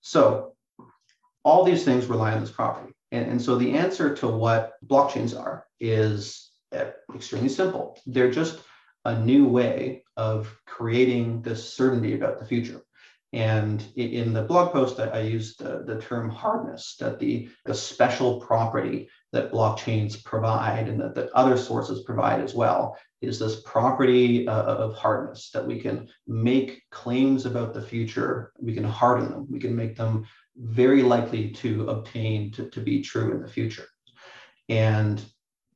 [0.00, 0.54] So
[1.44, 2.92] all these things rely on this property.
[3.12, 7.98] And, and so the answer to what blockchains are is uh, extremely simple.
[8.06, 8.60] They're just
[9.04, 12.82] a new way of creating this certainty about the future.
[13.32, 18.40] And in the blog post, I used the, the term hardness, that the, the special
[18.40, 24.48] property that blockchains provide and that, that other sources provide as well is this property
[24.48, 28.52] uh, of hardness that we can make claims about the future.
[28.58, 29.46] We can harden them.
[29.48, 33.86] We can make them very likely to obtain to, to be true in the future.
[34.68, 35.22] And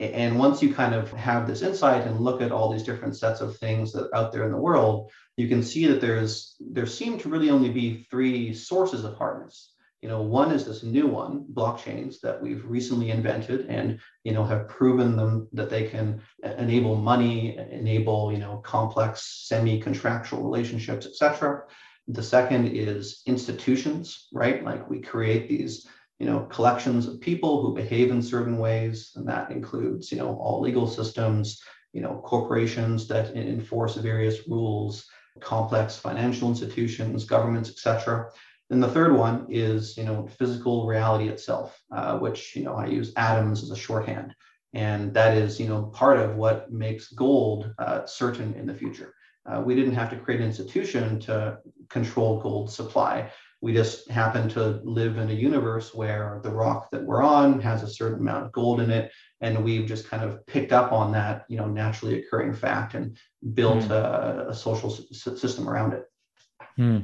[0.01, 3.41] and once you kind of have this insight and look at all these different sets
[3.41, 7.19] of things that out there in the world, you can see that there's there seem
[7.19, 9.73] to really only be three sources of hardness.
[10.03, 14.45] You know, one is this new one, blockchains that we've recently invented and you know
[14.45, 16.21] have proven them that they can
[16.59, 21.63] enable money, enable you know complex semi-contractual relationships, etc.
[22.09, 24.63] The second is institutions, right?
[24.63, 25.87] Like we create these
[26.19, 30.37] you know, collections of people who behave in certain ways, and that includes, you know,
[30.37, 35.07] all legal systems, you know, corporations that enforce various rules,
[35.41, 38.31] complex financial institutions, governments, etc.
[38.71, 42.87] And the third one is, you know, physical reality itself, uh, which, you know, I
[42.87, 44.35] use atoms as a shorthand.
[44.73, 49.15] And that is, you know, part of what makes gold uh, certain in the future.
[49.47, 51.59] Uh, we didn't have to create an institution to
[51.91, 53.31] control gold supply
[53.65, 57.83] we just happen to live in a universe where the rock that we're on has
[57.83, 61.11] a certain amount of gold in it and we've just kind of picked up on
[61.11, 63.17] that you know naturally occurring fact and
[63.55, 63.91] built mm.
[63.91, 66.05] a, a, social s- system around it
[66.79, 67.03] mm.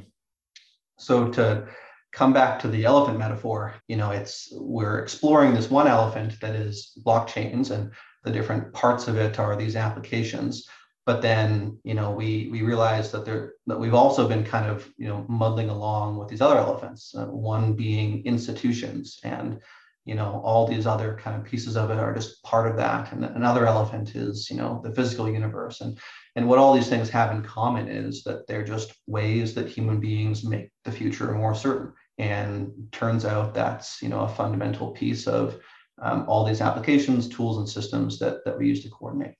[0.99, 1.67] so to
[2.13, 6.53] come back to the elephant metaphor you know it's we're exploring this one elephant that
[6.53, 7.91] is blockchains and
[8.23, 10.69] the different parts of it are these applications
[11.05, 14.87] but then you know we we realized that there that we've also been kind of
[14.97, 19.59] you know muddling along with these other elephants uh, one being institutions and
[20.05, 23.11] you know all these other kind of pieces of it are just part of that.
[23.11, 25.81] And another elephant is you know the physical universe.
[25.81, 25.99] And
[26.35, 29.99] and what all these things have in common is that they're just ways that human
[29.99, 31.93] beings make the future more certain.
[32.17, 35.59] And turns out that's you know a fundamental piece of
[36.01, 39.35] um, all these applications tools and systems that that we use to coordinate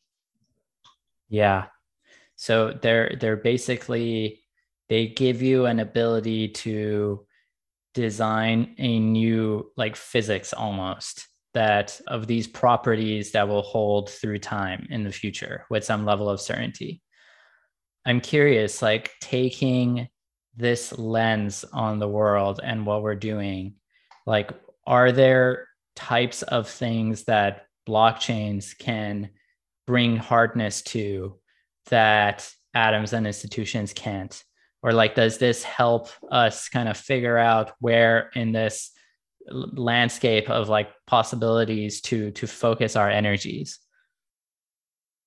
[1.32, 1.67] yeah.
[2.36, 4.44] So they're they're basically
[4.89, 7.26] they give you an ability to
[7.94, 14.88] design a new like physics almost that of these properties that will hold through time
[14.89, 17.02] in the future with some level of certainty.
[18.06, 20.10] I'm curious, like taking
[20.58, 23.76] this lens on the world and what we're doing,
[24.26, 24.52] like,
[24.86, 29.30] are there types of things that blockchains can
[29.91, 31.36] bring hardness to
[31.88, 34.41] that atoms and institutions can't?
[34.82, 38.91] Or like does this help us kind of figure out where in this
[39.49, 43.80] landscape of like possibilities to to focus our energies?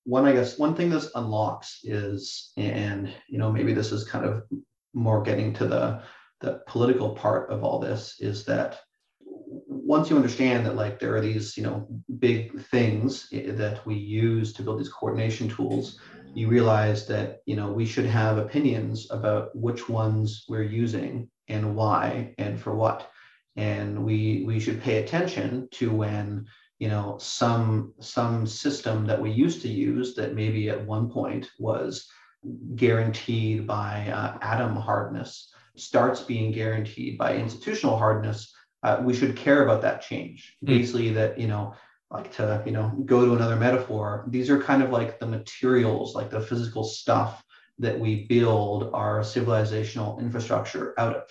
[0.05, 4.24] One i guess one thing this unlocks is and you know maybe this is kind
[4.24, 4.44] of
[4.94, 6.00] more getting to the
[6.40, 8.81] the political part of all this is that
[9.87, 11.87] once you understand that like there are these you know
[12.18, 15.98] big things that we use to build these coordination tools
[16.35, 21.77] you realize that you know we should have opinions about which ones we're using and
[21.77, 23.11] why and for what.
[23.56, 26.46] And we we should pay attention to when
[26.81, 31.50] you know some some system that we used to use that maybe at one point
[31.58, 32.08] was
[32.75, 38.54] guaranteed by uh, atom hardness starts being guaranteed by institutional hardness
[38.85, 40.56] uh, we should care about that change.
[40.62, 40.68] Mm.
[40.68, 41.74] Basically, that you know,
[42.10, 44.26] like to you know, go to another metaphor.
[44.28, 47.42] These are kind of like the materials, like the physical stuff
[47.78, 51.22] that we build our civilizational infrastructure out of.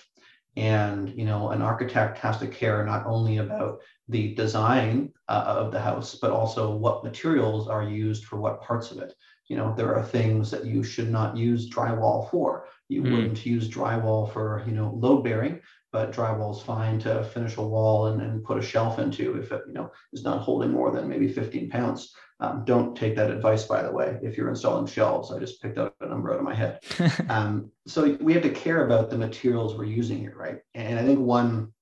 [0.56, 5.72] And you know, an architect has to care not only about the design uh, of
[5.72, 9.14] the house, but also what materials are used for what parts of it.
[9.48, 12.66] You know, there are things that you should not use drywall for.
[12.88, 13.12] You mm.
[13.12, 15.60] wouldn't use drywall for you know load bearing,
[15.94, 19.52] but drywall is fine to finish a wall and, and put a shelf into if
[19.52, 22.12] it you know is not holding more than maybe 15 pounds.
[22.40, 25.30] Um, don't take that advice, by the way, if you're installing shelves.
[25.30, 26.80] I just picked out a number out of my head.
[27.28, 30.58] um, so we have to care about the materials we're using here, right?
[30.74, 31.72] And I think one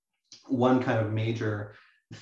[0.47, 1.75] one kind of major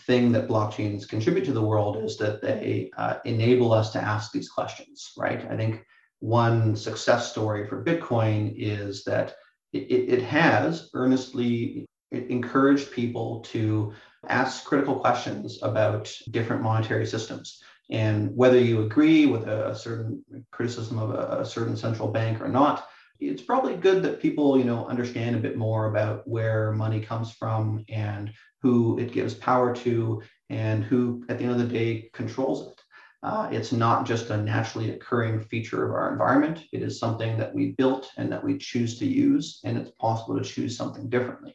[0.07, 4.31] thing that blockchains contribute to the world is that they uh, enable us to ask
[4.31, 5.45] these questions, right?
[5.51, 5.85] I think
[6.21, 9.35] one success story for Bitcoin is that
[9.73, 9.79] it,
[10.19, 13.93] it has earnestly encouraged people to
[14.29, 17.63] ask critical questions about different monetary systems.
[17.91, 22.49] And whether you agree with a, certain criticism of a, a certain central bank or
[22.49, 27.01] not, it's probably good that people you know understand a bit more about where money
[27.01, 31.67] comes from and who it gives power to and who at the end of the
[31.67, 32.81] day controls it
[33.23, 36.65] uh, it's not just a naturally occurring feature of our environment.
[36.73, 40.39] It is something that we built and that we choose to use and it's possible
[40.39, 41.55] to choose something differently.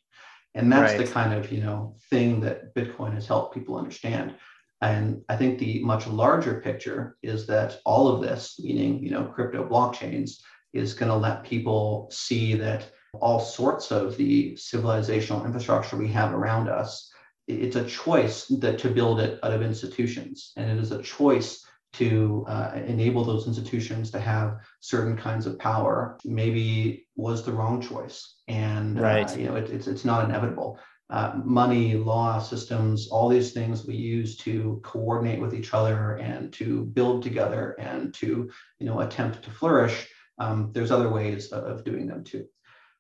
[0.54, 1.06] And that's right.
[1.06, 4.36] the kind of you know thing that bitcoin has helped people understand.
[4.82, 9.24] And i think the much larger picture is that all of this meaning you know
[9.24, 10.42] crypto blockchains
[10.74, 12.92] is going to let people see that
[13.22, 17.10] all sorts of the civilizational infrastructure we have around us
[17.48, 21.66] it's a choice that to build it out of institutions and it is a choice
[21.94, 27.82] to uh, enable those institutions to have certain kinds of power maybe was the wrong
[27.82, 29.32] choice and uh, right.
[29.32, 30.80] uh, you know it, it's, it's not inevitable
[31.12, 36.52] uh, money law systems all these things we use to coordinate with each other and
[36.52, 41.84] to build together and to you know attempt to flourish um, there's other ways of
[41.84, 42.46] doing them too.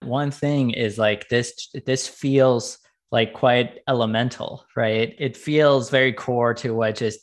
[0.01, 2.77] One thing is like this, this feels
[3.11, 5.15] like quite elemental, right?
[5.17, 7.19] It feels very core to what just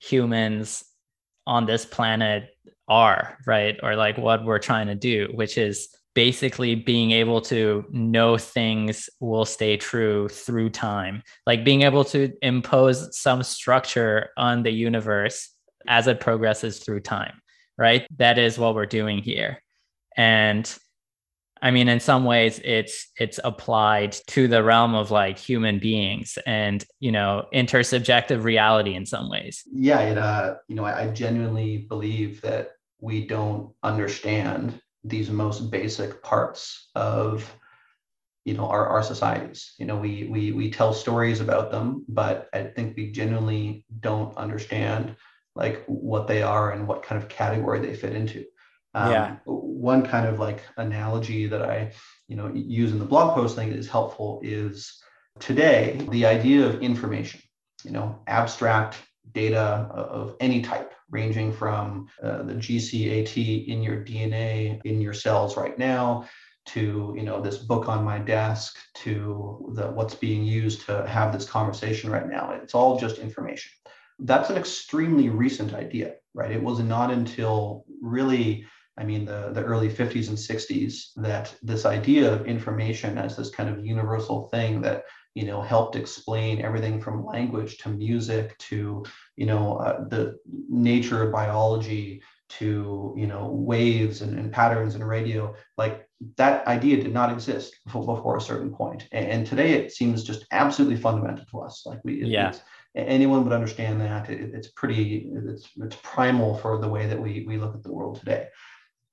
[0.00, 0.84] humans
[1.46, 2.48] on this planet
[2.88, 3.78] are, right?
[3.82, 9.10] Or like what we're trying to do, which is basically being able to know things
[9.20, 15.50] will stay true through time, like being able to impose some structure on the universe
[15.86, 17.40] as it progresses through time
[17.78, 18.06] right?
[18.18, 19.62] That is what we're doing here.
[20.16, 20.72] And
[21.62, 26.38] I mean, in some ways, it's it's applied to the realm of like human beings
[26.46, 29.62] and you know intersubjective reality in some ways.
[29.72, 35.70] Yeah, it, uh, you know, I, I genuinely believe that we don't understand these most
[35.70, 37.50] basic parts of
[38.44, 42.48] you know our, our societies you know we we we tell stories about them but
[42.52, 45.14] i think we genuinely don't understand
[45.56, 48.44] like what they are and what kind of category they fit into.
[48.96, 49.36] Um, yeah.
[49.44, 51.92] One kind of like analogy that I,
[52.28, 55.02] you know, use in the blog post thing is helpful is
[55.38, 57.40] today the idea of information,
[57.84, 58.96] you know, abstract
[59.32, 65.58] data of any type, ranging from uh, the GCAT in your DNA in your cells
[65.58, 66.26] right now
[66.64, 71.32] to you know this book on my desk to the what's being used to have
[71.32, 73.70] this conversation right now it's all just information
[74.20, 76.50] that's an extremely recent idea, right?
[76.50, 78.66] It was not until really,
[78.98, 83.50] I mean, the, the early 50s and 60s that this idea of information as this
[83.50, 89.04] kind of universal thing that you know helped explain everything from language to music to
[89.36, 90.38] you know uh, the
[90.70, 96.96] nature of biology to you know waves and, and patterns in radio like that idea
[96.96, 99.06] did not exist before, before a certain point.
[99.12, 101.84] And, and, today it seems just absolutely fundamental to us.
[101.84, 102.54] Like we yeah.
[102.94, 104.30] anyone would understand that.
[104.30, 107.92] It, it's pretty it's, it's primal for the way that we, we look at the
[107.92, 108.46] world today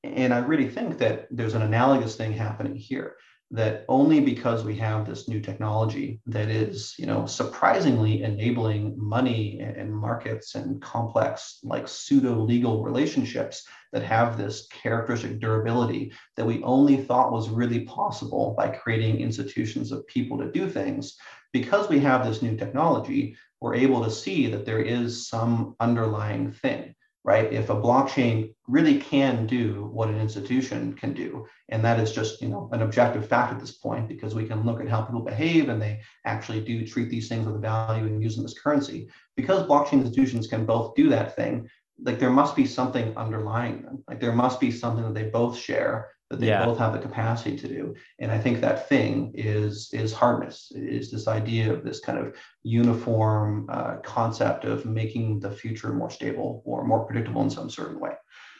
[0.03, 3.15] and i really think that there's an analogous thing happening here
[3.51, 9.59] that only because we have this new technology that is you know surprisingly enabling money
[9.59, 16.63] and markets and complex like pseudo legal relationships that have this characteristic durability that we
[16.63, 21.15] only thought was really possible by creating institutions of people to do things
[21.51, 26.51] because we have this new technology we're able to see that there is some underlying
[26.51, 26.93] thing,
[27.23, 27.51] right?
[27.51, 32.41] If a blockchain really can do what an institution can do, and that is just
[32.41, 35.21] you know an objective fact at this point, because we can look at how people
[35.21, 39.09] behave and they actually do treat these things with value and use them as currency.
[39.35, 41.69] Because blockchain institutions can both do that thing,
[42.01, 44.03] like there must be something underlying them.
[44.07, 46.65] Like there must be something that they both share that they yeah.
[46.65, 47.93] both have the capacity to do.
[48.17, 52.35] And I think that thing is is hardness, is this idea of this kind of
[52.63, 57.99] uniform uh, concept of making the future more stable or more predictable in some certain
[57.99, 58.13] way.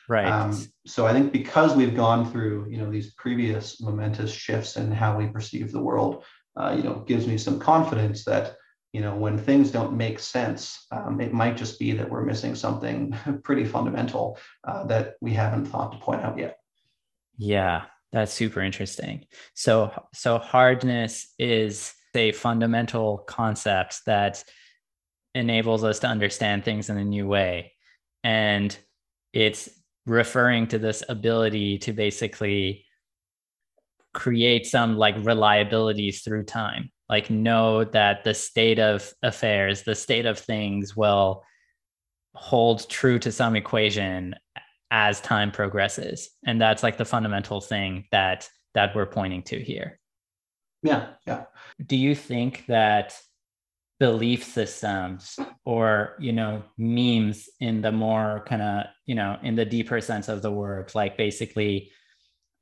[0.08, 0.28] Right.
[0.28, 0.56] Um,
[0.86, 5.18] so I think because we've gone through you know these previous momentous shifts in how
[5.18, 8.56] we perceive the world, uh, you know, gives me some confidence that
[8.92, 12.54] you know when things don't make sense um, it might just be that we're missing
[12.54, 16.60] something pretty fundamental uh, that we haven't thought to point out yet
[17.38, 19.26] yeah, That's super interesting.
[19.54, 24.44] So so hardness is a fundamental concept that
[25.34, 27.74] enables us to understand things in a new way.
[28.24, 28.78] And
[29.34, 29.70] it's
[30.06, 32.86] referring to this ability to basically
[34.14, 40.26] create some like reliabilities through time like know that the state of affairs the state
[40.26, 41.44] of things will
[42.36, 44.36] hold true to some equation
[44.96, 46.30] as time progresses.
[46.46, 50.00] And that's like the fundamental thing that that we're pointing to here.
[50.84, 51.46] Yeah yeah.
[51.84, 53.20] Do you think that
[54.00, 59.66] belief systems or you know memes in the more kind of you know in the
[59.66, 61.92] deeper sense of the word like basically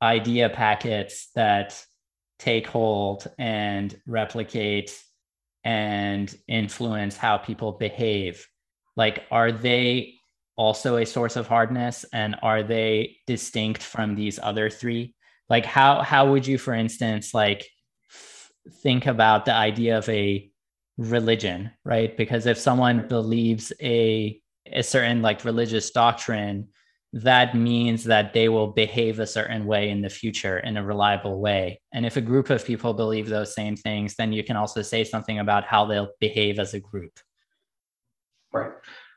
[0.00, 1.84] idea packets that
[2.38, 4.96] take hold and replicate
[5.64, 8.46] and influence how people behave
[8.94, 10.14] like are they
[10.56, 15.14] also a source of hardness and are they distinct from these other three?
[15.48, 17.66] Like how how would you for instance like
[18.82, 20.50] think about the idea of a
[20.98, 22.16] religion right?
[22.16, 26.68] Because if someone believes a a certain like religious doctrine
[27.14, 31.40] that means that they will behave a certain way in the future in a reliable
[31.40, 31.78] way.
[31.92, 35.04] And if a group of people believe those same things then you can also say
[35.04, 37.18] something about how they'll behave as a group.
[38.52, 38.72] Right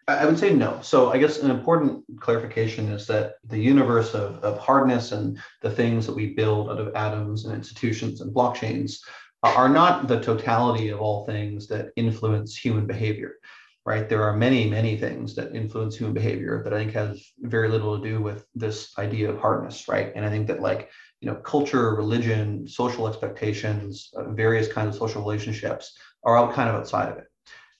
[0.08, 0.80] I would say no.
[0.84, 5.72] So I guess an important clarification is that the universe of, of hardness and the
[5.72, 9.00] things that we build out of atoms and institutions and blockchains
[9.42, 13.36] are not the totality of all things that influence human behavior,
[13.84, 14.08] right?
[14.08, 18.00] There are many, many things that influence human behavior that I think has very little
[18.00, 20.12] to do with this idea of hardness, right?
[20.16, 25.00] And I think that like, you know, culture, religion, social expectations, uh, various kinds of
[25.00, 27.26] social relationships are all kind of outside of it.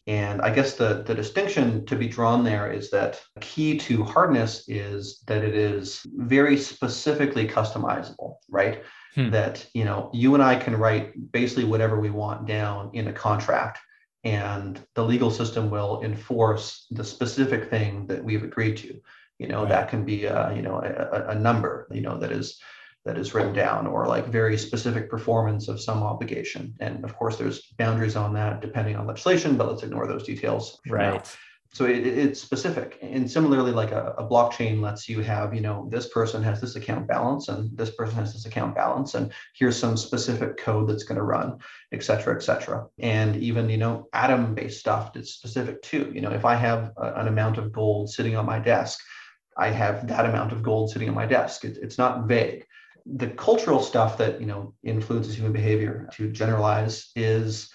[0.08, 4.64] And I guess the, the distinction to be drawn there is that key to hardness
[4.68, 8.84] is that it is very specifically customizable, right?
[9.16, 9.32] Hmm.
[9.32, 13.14] That, you know, you and I can write basically whatever we want down in a
[13.14, 13.80] contract
[14.24, 19.00] and the legal system will enforce the specific thing that we've agreed to.
[19.40, 19.70] You know, right.
[19.70, 22.60] that can be a, you know, a, a number, you know, that is
[23.06, 26.74] that is written down or like very specific performance of some obligation.
[26.80, 30.80] And of course, there's boundaries on that depending on legislation, but let's ignore those details.
[30.90, 31.14] Right.
[31.14, 31.24] Now.
[31.72, 32.98] So it, it's specific.
[33.02, 36.78] And similarly, like a, a, blockchain lets you have, you know, this person has this
[36.78, 39.14] account balance and this person has this account balance.
[39.14, 41.58] And here's some specific code that's going to run,
[41.92, 42.88] et cetera, et cetera.
[43.00, 46.12] And even, you know, atom based stuff that's specific too.
[46.16, 48.98] You know, if I have a, an amount of gold sitting on my desk,
[49.58, 51.66] I have that amount of gold sitting on my desk.
[51.66, 52.66] It, it's not vague
[53.06, 57.70] the cultural stuff that you know influences human behavior to generalize is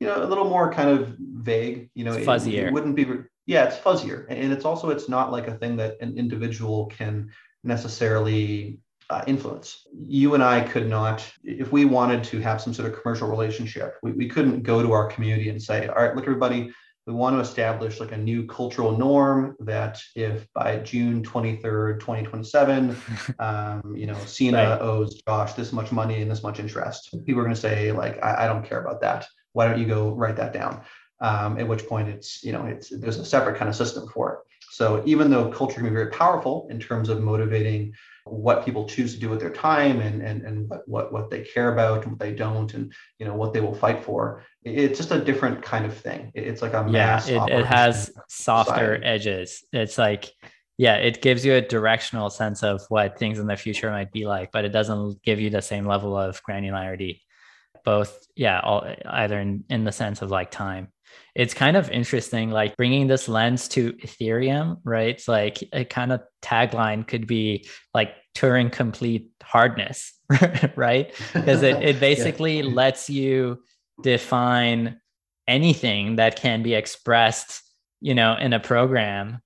[0.00, 2.64] you know a little more kind of vague you know it's fuzzier.
[2.64, 3.06] it, it wouldn't be
[3.46, 4.26] yeah it's fuzzier.
[4.28, 7.30] And it's also it's not like a thing that an individual can
[7.64, 8.78] necessarily
[9.10, 9.86] uh, influence.
[9.92, 13.96] You and i could not if we wanted to have some sort of commercial relationship
[14.02, 16.72] we, we couldn't go to our community and say all right look everybody
[17.06, 22.96] we want to establish like a new cultural norm that if by June 23rd, 2027,
[23.38, 24.80] um, you know, Sina right.
[24.80, 28.22] owes Josh this much money and this much interest, people are going to say like,
[28.24, 29.26] I, I, don't care about that.
[29.52, 30.82] Why don't you go write that down?
[31.20, 34.32] Um, at which point it's, you know, it's, there's a separate kind of system for
[34.34, 34.38] it.
[34.76, 37.94] So even though culture can be very powerful in terms of motivating
[38.26, 41.40] what people choose to do with their time and and, and what, what what they
[41.40, 44.98] care about and what they don't and you know what they will fight for it's
[44.98, 47.26] just a different kind of thing it's like a mass.
[47.26, 49.04] yeah it, it has softer society.
[49.06, 50.30] edges it's like
[50.76, 54.26] yeah it gives you a directional sense of what things in the future might be
[54.26, 57.20] like but it doesn't give you the same level of granularity
[57.82, 60.88] both yeah all, either in, in the sense of like time
[61.34, 65.10] it's kind of interesting like bringing this lens to ethereum right?
[65.10, 70.12] It's like a kind of tagline could be like turing complete hardness
[70.76, 71.14] right?
[71.32, 72.74] Because it, it basically yeah.
[72.74, 73.62] lets you
[74.02, 75.00] define
[75.48, 77.62] anything that can be expressed
[78.00, 79.40] you know in a program.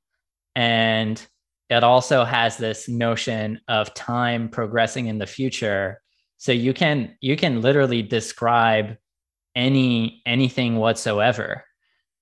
[0.57, 1.25] And
[1.69, 6.01] it also has this notion of time progressing in the future.
[6.39, 8.97] So you can you can literally describe
[9.55, 11.65] any anything whatsoever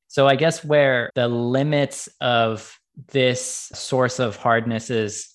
[0.09, 2.76] so I guess where the limits of
[3.12, 5.33] this source of hardness is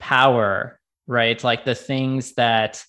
[0.00, 1.42] power, right?
[1.42, 2.84] Like the things that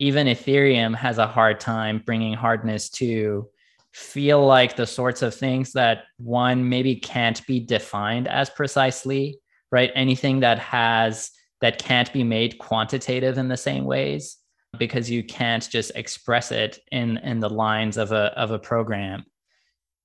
[0.00, 3.48] even Ethereum has a hard time bringing hardness to
[3.92, 9.38] feel like the sorts of things that one maybe can't be defined as precisely,
[9.70, 9.92] right?
[9.94, 11.30] Anything that has
[11.60, 14.38] that can't be made quantitative in the same ways
[14.78, 19.24] because you can't just express it in in the lines of a of a program.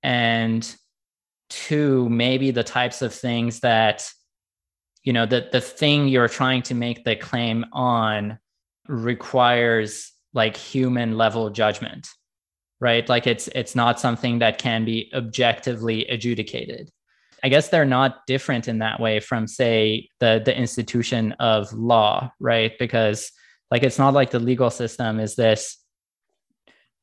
[0.04, 0.76] And
[1.50, 4.10] two maybe the types of things that
[5.04, 8.38] you know the the thing you're trying to make the claim on
[8.88, 12.08] requires like human level judgment
[12.80, 13.08] right?
[13.08, 16.92] Like it's it's not something that can be objectively adjudicated.
[17.44, 22.32] I guess they're not different in that way from say the the institution of law
[22.40, 22.78] right?
[22.78, 23.32] Because
[23.72, 25.78] like it's not like the legal system is this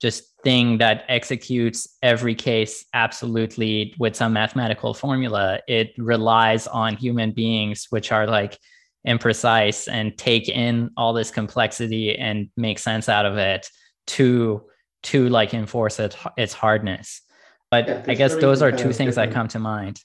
[0.01, 5.61] just thing that executes every case absolutely with some mathematical formula.
[5.67, 8.59] It relies on human beings, which are like
[9.07, 13.69] imprecise and take in all this complexity and make sense out of it
[14.09, 14.63] to
[15.05, 17.21] to like enforce it, its hardness.
[17.71, 20.01] But yeah, I guess those are two things that come to mind.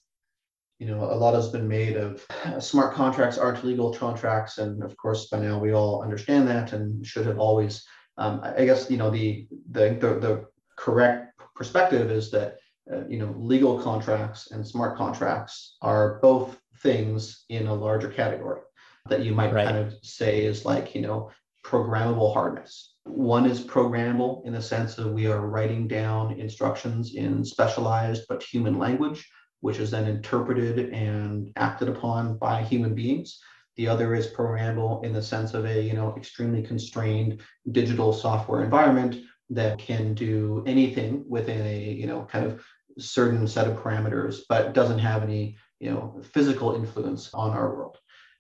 [0.80, 4.82] You know, a lot has been made of uh, smart contracts aren't legal contracts, and
[4.82, 7.86] of course, by now we all understand that and should have always
[8.20, 12.58] um, I guess you know the, the the, the correct perspective is that
[12.94, 18.62] uh, you know legal contracts and smart contracts are both things in a larger category
[19.08, 19.66] that you might right.
[19.66, 21.32] kind of say is like you know
[21.66, 22.96] programmable hardness.
[23.06, 28.44] One is programmable in the sense that we are writing down instructions in specialized but
[28.44, 29.28] human language,
[29.62, 33.40] which is then interpreted and acted upon by human beings.
[33.76, 37.42] The other is programmable in the sense of a you know extremely constrained
[37.72, 42.62] digital software environment that can do anything within a you know kind of
[42.98, 47.98] certain set of parameters, but doesn't have any you know physical influence on our world.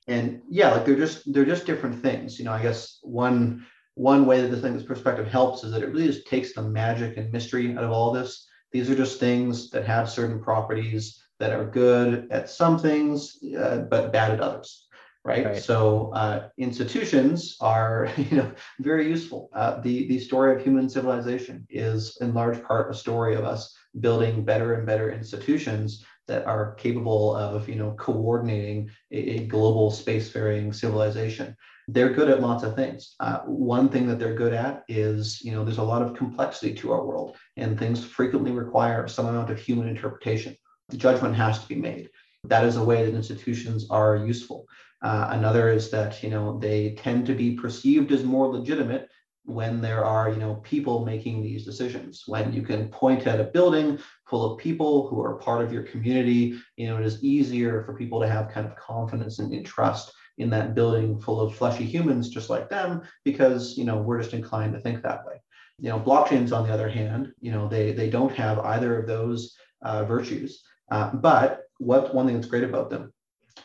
[0.08, 2.40] And yeah, like they're just they're just different things.
[2.40, 3.66] You know, I guess one
[3.96, 6.62] one way that this thing this perspective helps is that it really just takes the
[6.62, 8.48] magic and mystery out of all this.
[8.72, 13.86] These are just things that have certain properties that are good at some things, uh,
[13.90, 14.90] but bad at others
[15.26, 15.46] right?
[15.46, 15.62] right.
[15.62, 19.50] So uh, institutions are, you know, very useful.
[19.54, 23.76] Uh, the the story of human civilization is in large part a story of us
[24.00, 29.92] building better and better institutions that are capable of, you know, coordinating a, a global
[29.92, 31.56] spacefaring civilization.
[31.92, 33.16] They're good at lots of things.
[33.20, 36.74] Uh, one thing that they're good at is, you know, there's a lot of complexity
[36.76, 40.56] to our world, and things frequently require some amount of human interpretation.
[40.90, 42.10] The judgment has to be made.
[42.44, 44.66] That is a way that institutions are useful.
[45.02, 49.10] Uh, another is that you know they tend to be perceived as more legitimate
[49.46, 52.24] when there are you know people making these decisions.
[52.28, 53.98] When you can point at a building
[54.30, 57.96] full of people who are part of your community, you know it is easier for
[57.96, 62.30] people to have kind of confidence and trust in that building full of fleshy humans
[62.30, 65.36] just like them because you know we're just inclined to think that way.
[65.78, 69.08] You know blockchains on the other hand, you know they they don't have either of
[69.08, 70.64] those uh, virtues.
[70.92, 73.14] Uh, but what one thing that's great about them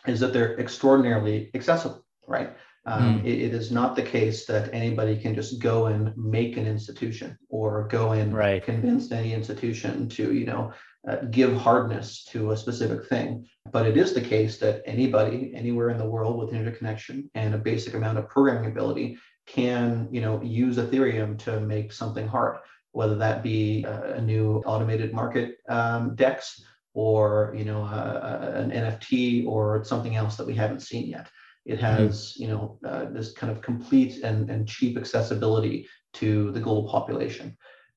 [0.07, 2.55] is that they're extraordinarily accessible, right?
[2.87, 3.25] Um, mm.
[3.25, 7.39] it, it is not the case that anybody can just go and make an institution
[7.49, 8.63] or go and right.
[8.63, 10.73] convince any institution to, you know,
[11.09, 13.47] uh, give hardness to a specific thing.
[13.71, 17.59] But it is the case that anybody, anywhere in the world with interconnection and a
[17.59, 22.59] basic amount of programming ability can, you know, use Ethereum to make something hard,
[22.93, 26.63] whether that be a, a new automated market um, DEX
[26.95, 31.29] or you know an NFT or something else that we haven't seen yet.
[31.65, 31.85] It mm-hmm.
[31.85, 36.89] has you know uh, this kind of complete and, and cheap accessibility to the global
[36.89, 37.57] population.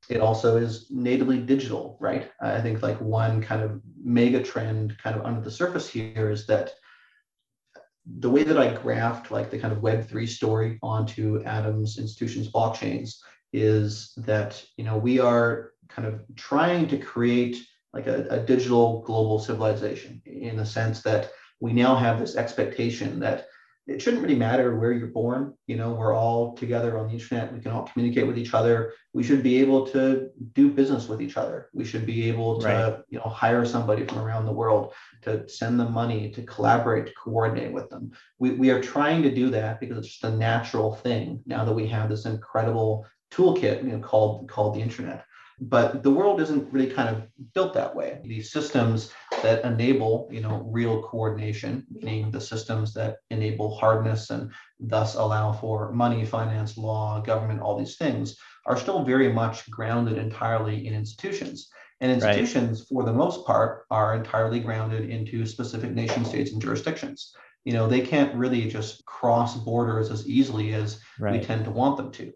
[0.10, 2.32] It also is natively digital, right?
[2.42, 6.46] I think like one kind of mega trend kind of under the surface here is
[6.48, 6.74] that
[8.20, 13.18] the way that I graphed like the kind of Web3 story onto atoms institutions blockchains
[13.54, 17.58] is that you know we are kind of trying to create
[17.94, 23.20] like a, a digital global civilization in the sense that we now have this expectation
[23.20, 23.48] that
[23.88, 25.54] it shouldn't really matter where you're born.
[25.66, 27.54] You know, we're all together on the internet.
[27.54, 28.94] We can all communicate with each other.
[29.14, 31.70] We should be able to do business with each other.
[31.74, 33.00] We should be able to, right.
[33.10, 37.14] you know, hire somebody from around the world to send them money, to collaborate, to
[37.14, 38.12] coordinate with them.
[38.40, 41.74] We, we are trying to do that because it's just a natural thing now that
[41.74, 45.24] we have this incredible toolkit, you know, called called the internet.
[45.60, 48.22] But the world isn't really kind of built that way.
[48.24, 54.52] These systems that enable, you know, real coordination, meaning the systems that enable hardness and
[54.80, 58.38] thus allow for money, finance, law, government, all these things,
[58.68, 61.70] are still very much grounded entirely in institutions.
[62.02, 62.88] And institutions, right.
[62.90, 67.34] for the most part, are entirely grounded into specific nation states and jurisdictions.
[67.66, 71.34] You know, they can't really just cross borders as easily as right.
[71.34, 72.32] we tend to want them to.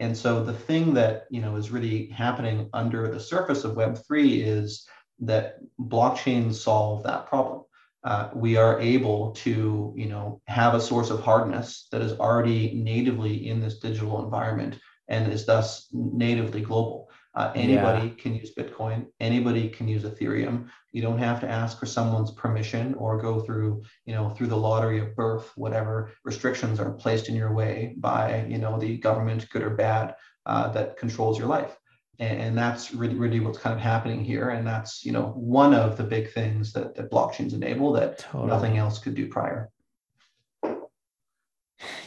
[0.00, 4.46] And so the thing that you know is really happening under the surface of Web3
[4.46, 4.86] is
[5.20, 7.62] that blockchains solve that problem.
[8.04, 12.74] Uh, we are able to you know have a source of hardness that is already
[12.74, 14.78] natively in this digital environment
[15.08, 17.07] and is thus natively global.
[17.38, 18.14] Uh, anybody yeah.
[18.18, 19.06] can use Bitcoin.
[19.20, 20.68] Anybody can use Ethereum.
[20.90, 24.56] You don't have to ask for someone's permission or go through, you know, through the
[24.56, 29.48] lottery of birth, whatever restrictions are placed in your way by, you know, the government,
[29.50, 30.16] good or bad,
[30.46, 31.76] uh, that controls your life.
[32.18, 34.48] And, and that's really, really what's kind of happening here.
[34.48, 38.50] And that's, you know, one of the big things that, that blockchains enable that totally.
[38.50, 39.70] nothing else could do prior.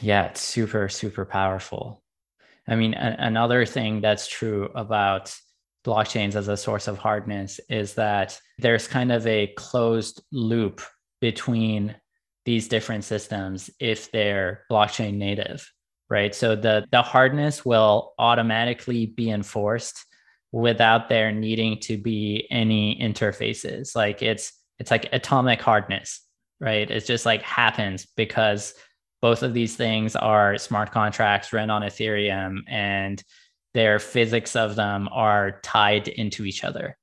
[0.02, 2.04] Yeah, it's super, super powerful.
[2.68, 5.36] I mean, a- another thing that's true about
[5.86, 10.82] blockchains as a source of hardness is that there's kind of a closed loop
[11.20, 11.96] between
[12.46, 15.70] these different systems if they're blockchain native
[16.12, 16.36] right?
[16.36, 20.06] So the the hardness will automatically be enforced
[20.52, 23.96] without there needing to be any interfaces.
[23.96, 26.22] Like it's it's like atomic hardness
[26.60, 26.92] right?
[26.92, 28.76] It just like happens because
[29.22, 33.24] both of these things are smart contracts run on Ethereum and
[33.74, 36.98] their physics of them are tied into each other.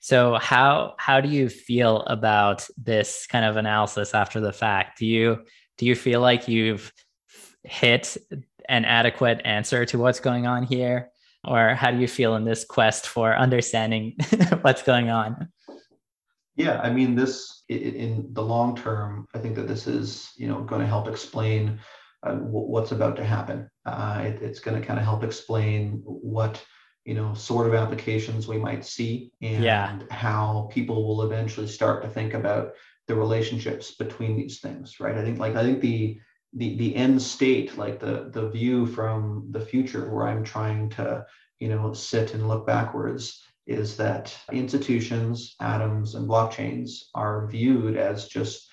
[0.00, 4.98] So how how do you feel about this kind of analysis after the fact?
[4.98, 5.44] Do you
[5.76, 6.92] do you feel like you've
[7.64, 8.16] hit
[8.68, 11.10] an adequate answer to what's going on here?
[11.46, 14.16] Or how do you feel in this quest for understanding
[14.60, 15.48] what's going on?
[16.58, 20.60] Yeah, I mean, this in the long term, I think that this is you know
[20.62, 21.78] going to help explain
[22.24, 23.70] uh, what's about to happen.
[23.86, 26.62] Uh, it, it's going to kind of help explain what
[27.04, 29.98] you know sort of applications we might see and yeah.
[30.10, 32.72] how people will eventually start to think about
[33.06, 34.98] the relationships between these things.
[34.98, 35.16] Right?
[35.16, 36.18] I think like I think the
[36.54, 41.24] the the end state, like the the view from the future, where I'm trying to
[41.60, 48.26] you know sit and look backwards is that institutions, atoms, and blockchains are viewed as
[48.26, 48.68] just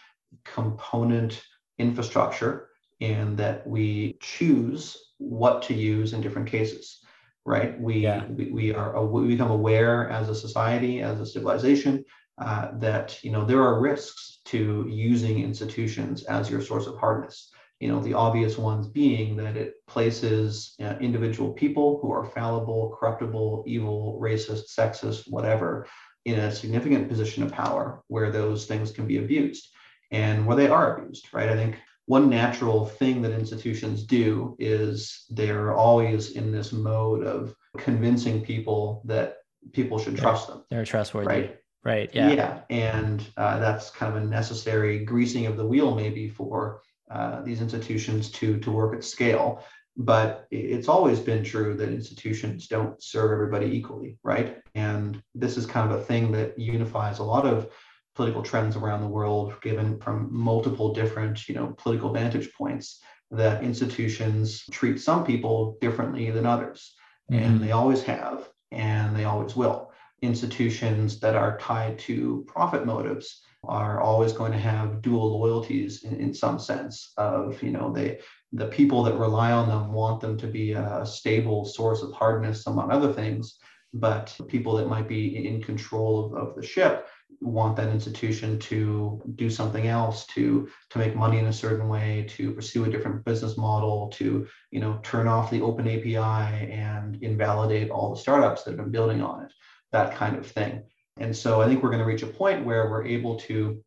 [0.46, 1.44] component
[1.78, 2.70] infrastructure
[3.02, 7.02] and that we choose what to use in different cases
[7.46, 8.26] right we yeah.
[8.28, 12.04] we, we, are we become aware as a society as a civilization
[12.38, 17.52] uh, that you know there are risks to using institutions as your source of hardness
[17.80, 22.96] you know the obvious ones being that it places uh, individual people who are fallible
[22.98, 25.86] corruptible evil racist sexist whatever
[26.26, 29.70] in a significant position of power where those things can be abused.
[30.12, 31.50] And where they are abused right?
[31.50, 37.56] I think one natural thing that institutions do is they're always in this mode of
[37.78, 39.38] convincing people that
[39.72, 40.64] people should trust them.
[40.70, 41.28] they're trustworthy.
[41.28, 41.60] Right?
[41.84, 42.30] Right yeah.
[42.32, 47.42] Yeah and uh, that's kind of a necessary greasing of the wheel maybe for uh,
[47.42, 49.64] these institutions to to work at scale.
[49.98, 54.58] But it's always been true that institutions don't serve everybody equally, right?
[54.74, 57.70] And this is kind of a thing that unifies a lot of
[58.14, 63.02] political trends around the world, given from multiple different, you know, political vantage points.
[63.32, 66.94] That institutions treat some people differently than others,
[67.32, 67.44] mm-hmm.
[67.44, 69.92] and they always have, and they always will.
[70.22, 76.16] Institutions that are tied to profit motives are always going to have dual loyalties in,
[76.16, 78.20] in some sense of you know they
[78.54, 82.68] the people that rely on them want them to be a stable source of hardness
[82.68, 83.58] among other things.
[83.94, 87.08] But people that might be in control of, of the ship
[87.42, 92.26] want that institution to do something else to to make money in a certain way
[92.30, 97.22] to pursue a different business model to you know turn off the open api and
[97.22, 99.52] invalidate all the startups that have been building on it
[99.92, 100.84] that kind of thing
[101.18, 103.82] and so I think we're going to reach a point where we're able to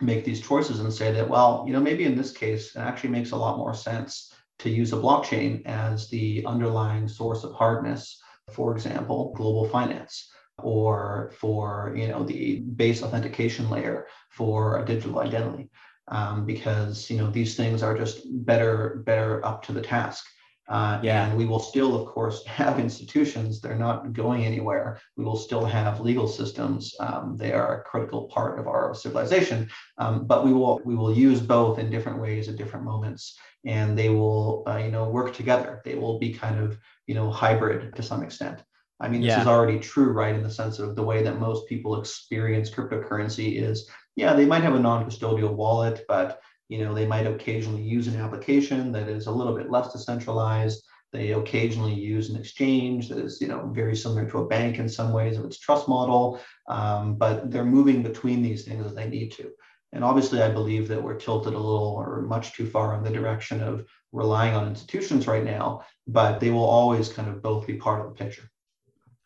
[0.00, 3.10] make these choices and say that, well, you know, maybe in this case, it actually
[3.10, 8.20] makes a lot more sense to use a blockchain as the underlying source of hardness,
[8.52, 10.30] for example, global finance
[10.62, 15.70] or for you know the base authentication layer for a digital identity
[16.08, 20.24] um, because you know these things are just better better up to the task
[20.70, 21.26] uh, yeah.
[21.26, 23.60] And we will still, of course, have institutions.
[23.60, 25.00] They're not going anywhere.
[25.16, 26.94] We will still have legal systems.
[27.00, 29.68] Um, they are a critical part of our civilization.
[29.98, 33.98] Um, but we will we will use both in different ways at different moments, and
[33.98, 35.82] they will uh, you know work together.
[35.84, 38.62] They will be kind of you know hybrid to some extent.
[39.02, 39.40] I mean, this yeah.
[39.40, 40.34] is already true, right?
[40.34, 44.62] In the sense of the way that most people experience cryptocurrency is, yeah, they might
[44.62, 49.26] have a non-custodial wallet, but you know, they might occasionally use an application that is
[49.26, 50.84] a little bit less decentralized.
[51.12, 54.88] They occasionally use an exchange that is, you know, very similar to a bank in
[54.88, 59.08] some ways of its trust model, um, but they're moving between these things as they
[59.08, 59.50] need to.
[59.92, 63.10] And obviously, I believe that we're tilted a little or much too far in the
[63.10, 67.74] direction of relying on institutions right now, but they will always kind of both be
[67.74, 68.48] part of the picture.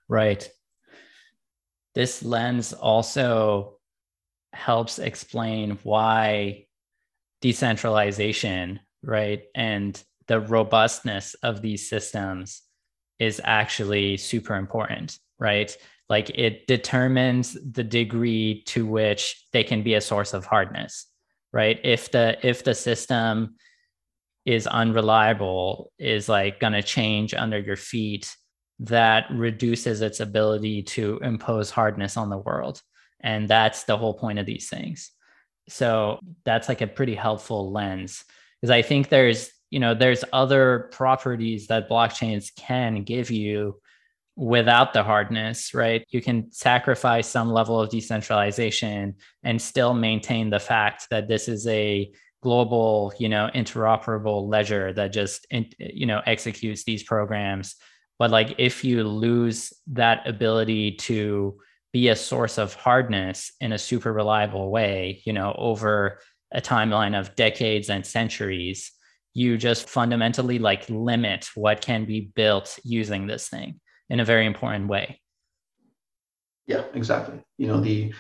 [0.09, 0.49] Right.
[1.95, 3.76] This lens also
[4.55, 6.64] helps explain why
[7.45, 9.42] decentralization, right?
[9.55, 12.62] And the robustness of these systems
[13.18, 15.76] is actually super important, right?
[16.09, 21.07] Like it determines the degree to which they can be a source of hardness,
[21.53, 21.78] right?
[21.84, 23.57] If the if the system
[24.47, 28.34] is unreliable, is like going to change under your feet,
[28.78, 32.80] that reduces its ability to impose hardness on the world.
[33.20, 35.11] And that's the whole point of these things.
[35.69, 38.25] So that's like a pretty helpful lens
[38.61, 43.81] because I think there's you know there's other properties that blockchains can give you
[44.37, 46.05] without the hardness right?
[46.11, 51.67] You can sacrifice some level of decentralization and still maintain the fact that this is
[51.67, 52.11] a
[52.43, 55.47] global you know interoperable ledger that just
[55.79, 57.77] you know executes these programs.
[58.19, 61.59] But like if you lose that ability to
[61.95, 66.18] be a source of hardness in a super reliable way you know over
[66.55, 68.92] a timeline of decades and centuries.
[69.34, 74.47] You just fundamentally like limit what can be built using this thing in a very
[74.47, 75.20] important way.
[76.66, 77.42] Yeah exactly.
[77.59, 78.14] You know the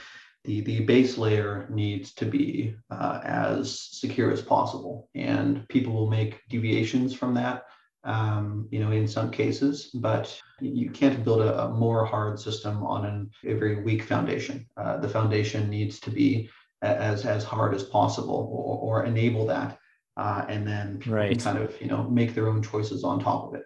[0.44, 6.10] the the base layer needs to be uh, as secure as possible and people will
[6.10, 7.64] make deviations from that
[8.04, 12.82] um, you know in some cases but you can't build a, a more hard system
[12.84, 16.48] on an, a very weak foundation uh, the foundation needs to be
[16.82, 19.78] as as hard as possible or, or enable that
[20.16, 21.40] uh, and then right.
[21.40, 23.64] kind of you know make their own choices on top of it.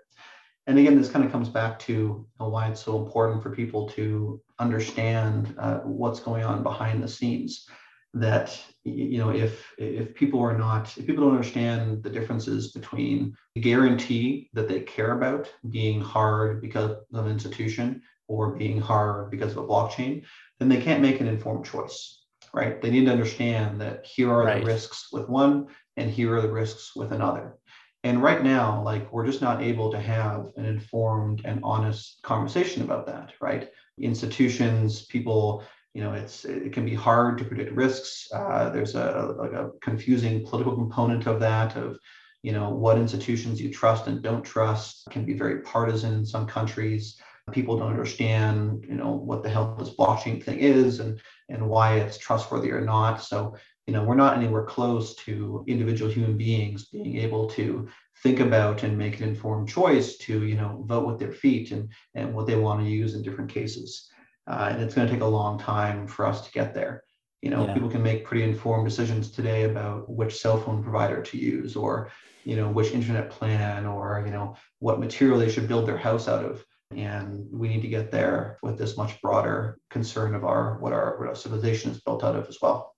[0.66, 3.50] And again, this kind of comes back to you know, why it's so important for
[3.50, 7.66] people to understand uh, what's going on behind the scenes.
[8.14, 13.36] That you know, if if people are not, if people don't understand the differences between
[13.54, 19.30] the guarantee that they care about being hard because of an institution or being hard
[19.30, 20.24] because of a blockchain,
[20.58, 22.18] then they can't make an informed choice
[22.54, 22.80] right?
[22.80, 24.60] They need to understand that here are right.
[24.60, 27.56] the risks with one and here are the risks with another.
[28.04, 32.82] And right now, like we're just not able to have an informed and honest conversation
[32.82, 33.68] about that, right?
[34.00, 35.64] Institutions, people,
[35.94, 38.28] you know, it's it can be hard to predict risks.
[38.32, 41.98] Uh, there's a like a confusing political component of that of
[42.42, 45.08] you know what institutions you trust and don't trust.
[45.10, 47.20] Can be very partisan in some countries.
[47.52, 51.96] People don't understand you know what the hell this blockchain thing is and and why
[51.96, 53.22] it's trustworthy or not.
[53.22, 57.88] So you know we're not anywhere close to individual human beings being able to
[58.22, 61.88] think about and make an informed choice to you know vote with their feet and
[62.14, 64.10] and what they want to use in different cases
[64.48, 67.02] uh, and it's going to take a long time for us to get there
[67.42, 67.74] you know yeah.
[67.74, 72.10] people can make pretty informed decisions today about which cell phone provider to use or
[72.44, 76.28] you know which internet plan or you know what material they should build their house
[76.28, 76.64] out of
[76.96, 81.18] and we need to get there with this much broader concern of our what our,
[81.18, 82.94] what our civilization is built out of as well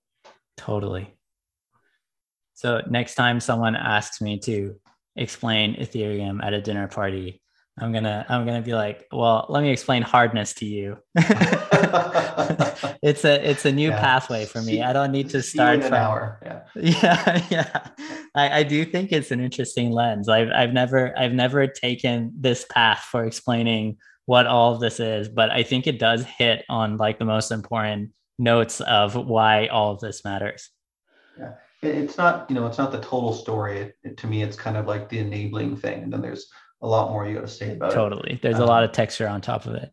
[0.61, 1.11] Totally.
[2.53, 4.75] So next time someone asks me to
[5.15, 7.40] explain Ethereum at a dinner party,
[7.81, 10.97] I'm gonna I'm gonna be like, well, let me explain hardness to you.
[13.01, 13.99] it's a it's a new yeah.
[13.99, 14.83] pathway for me.
[14.83, 16.39] I don't need to start from hour.
[16.45, 16.61] Yeah,
[17.01, 17.87] yeah, yeah.
[18.35, 20.29] I, I do think it's an interesting lens.
[20.29, 25.27] I've I've never I've never taken this path for explaining what all of this is,
[25.27, 29.91] but I think it does hit on like the most important notes of why all
[29.91, 30.69] of this matters.
[31.35, 33.79] Yeah, it's not you know it's not the total story.
[33.79, 36.47] It, it, to me, it's kind of like the enabling thing, and then there's
[36.81, 38.05] a lot more you got to say about totally.
[38.05, 38.09] it.
[38.11, 39.91] Totally, there's um, a lot of texture on top of it.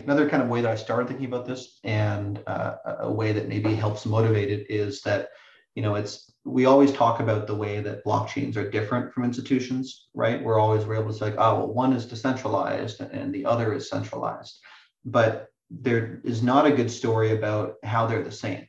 [0.00, 3.48] Another kind of way that I started thinking about this, and uh, a way that
[3.48, 5.28] maybe helps motivate it, is that
[5.74, 10.08] you know it's we always talk about the way that blockchains are different from institutions,
[10.14, 10.42] right?
[10.42, 13.74] We're always we're able to say, like, oh, well, one is decentralized and the other
[13.74, 14.58] is centralized.
[15.04, 18.66] But there is not a good story about how they're the same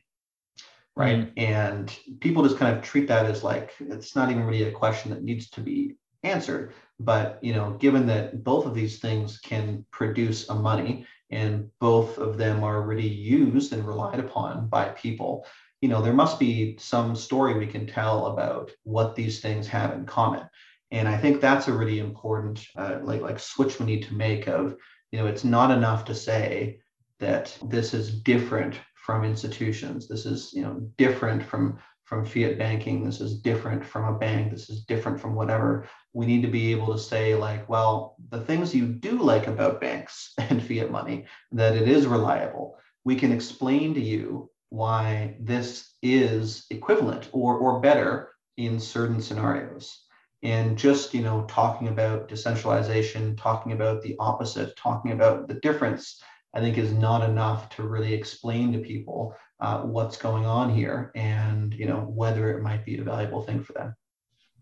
[0.96, 1.40] right mm-hmm.
[1.40, 5.10] and people just kind of treat that as like it's not even really a question
[5.10, 6.72] that needs to be answered
[7.04, 12.18] but you know given that both of these things can produce a money and both
[12.18, 15.46] of them are already used and relied upon by people
[15.80, 19.92] you know there must be some story we can tell about what these things have
[19.92, 20.48] in common
[20.90, 24.46] and i think that's a really important uh, like like switch we need to make
[24.46, 24.76] of
[25.10, 26.78] you know it's not enough to say
[27.18, 30.06] that this is different from institutions.
[30.06, 31.78] This is, you know, different from
[32.12, 33.02] from fiat banking.
[33.02, 34.50] This is different from a bank.
[34.50, 35.88] This is different from whatever.
[36.12, 39.80] We need to be able to say, like, well, the things you do like about
[39.80, 42.76] banks and fiat money, that it is reliable.
[43.04, 50.04] We can explain to you why this is equivalent or or better in certain scenarios.
[50.42, 56.22] And just you know, talking about decentralization, talking about the opposite, talking about the difference
[56.54, 61.12] I think is not enough to really explain to people uh, what's going on here
[61.14, 63.94] and you know whether it might be a valuable thing for them.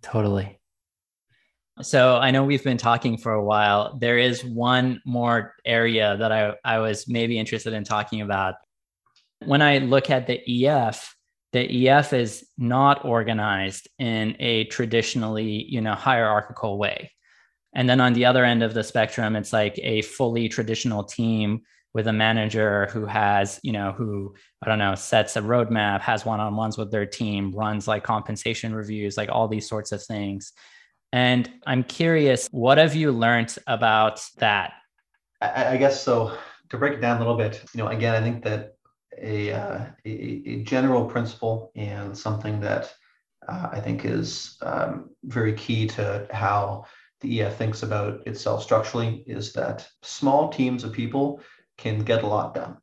[0.03, 0.59] Totally.
[1.81, 3.97] So I know we've been talking for a while.
[3.99, 8.57] There is one more area that I, I was maybe interested in talking about.
[9.47, 11.17] When I look at the EF,
[11.53, 17.13] the EF is not organized in a traditionally, you know, hierarchical way.
[17.75, 21.63] And then on the other end of the spectrum, it's like a fully traditional team
[21.93, 26.25] with a manager who has, you know, who I don't know, sets a roadmap, has
[26.25, 30.53] one-on-ones with their team, runs like compensation reviews, like all these sorts of things.
[31.13, 34.75] And I'm curious, what have you learned about that?
[35.41, 36.37] I, I guess so.
[36.69, 38.75] To break it down a little bit, you know, again, I think that
[39.21, 40.11] a, uh, a,
[40.47, 42.95] a, general principle and something that
[43.49, 46.85] uh, I think is um, very key to how
[47.21, 51.41] the EF thinks about itself structurally is that small teams of people
[51.81, 52.77] can get a lot done.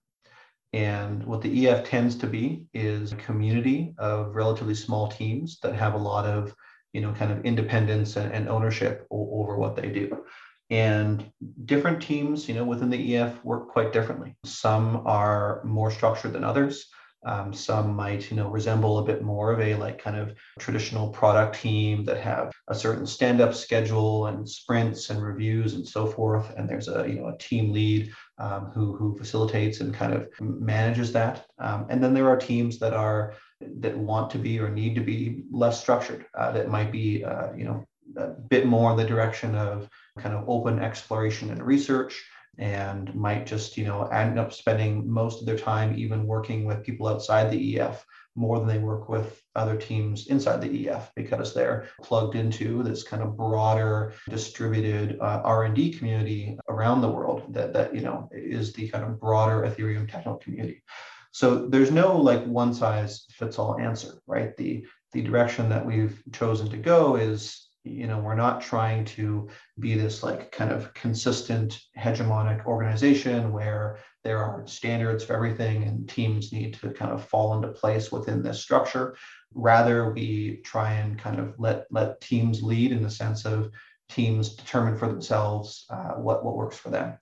[0.73, 5.75] And what the EF tends to be is a community of relatively small teams that
[5.75, 6.53] have a lot of,
[6.91, 10.25] you know, kind of independence and, and ownership o- over what they do.
[10.69, 11.31] And
[11.63, 14.35] different teams, you know, within the EF work quite differently.
[14.43, 16.87] Some are more structured than others.
[17.26, 21.09] Um, some might, you know, resemble a bit more of a like kind of traditional
[21.09, 26.53] product team that have a certain stand-up schedule and sprints and reviews and so forth.
[26.55, 30.30] And there's a, you know, a team lead um, who who facilitates and kind of
[30.39, 31.45] manages that.
[31.59, 33.34] Um, and then there are teams that are
[33.80, 36.26] that want to be or need to be less structured.
[36.38, 37.84] Uh, that might be, uh, you know,
[38.15, 39.89] a bit more in the direction of
[40.20, 42.24] kind of open exploration and research
[42.57, 46.83] and might just you know end up spending most of their time even working with
[46.83, 48.05] people outside the ef
[48.35, 53.03] more than they work with other teams inside the ef because they're plugged into this
[53.03, 58.73] kind of broader distributed uh, r&d community around the world that, that you know is
[58.73, 60.83] the kind of broader ethereum technical community.
[61.31, 64.55] So there's no like one size fits all answer right?
[64.57, 69.49] The the direction that we've chosen to go is you know we're not trying to
[69.79, 76.09] be this like kind of consistent hegemonic organization where there are standards for everything and
[76.09, 79.15] teams need to kind of fall into place within this structure.
[79.53, 83.71] Rather we try and kind of let let teams lead in the sense of
[84.09, 87.17] teams determine for themselves uh, what what works for them.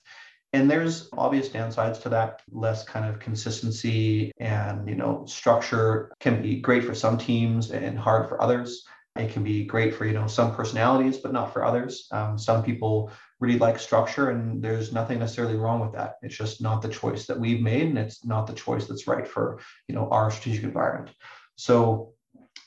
[0.53, 2.41] And there's obvious downsides to that.
[2.49, 7.99] Less kind of consistency and you know structure can be great for some teams and
[7.99, 8.85] hard for others
[9.15, 12.07] it can be great for you know some personalities, but not for others.
[12.11, 16.15] Um, some people really like structure, and there's nothing necessarily wrong with that.
[16.21, 19.27] It's just not the choice that we've made, and it's not the choice that's right
[19.27, 21.15] for you know our strategic environment.
[21.55, 22.13] So,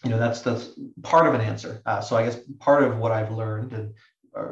[0.04, 0.70] you know that's that's
[1.02, 1.82] part of an answer.
[1.84, 3.92] Uh, so I guess part of what I've learned and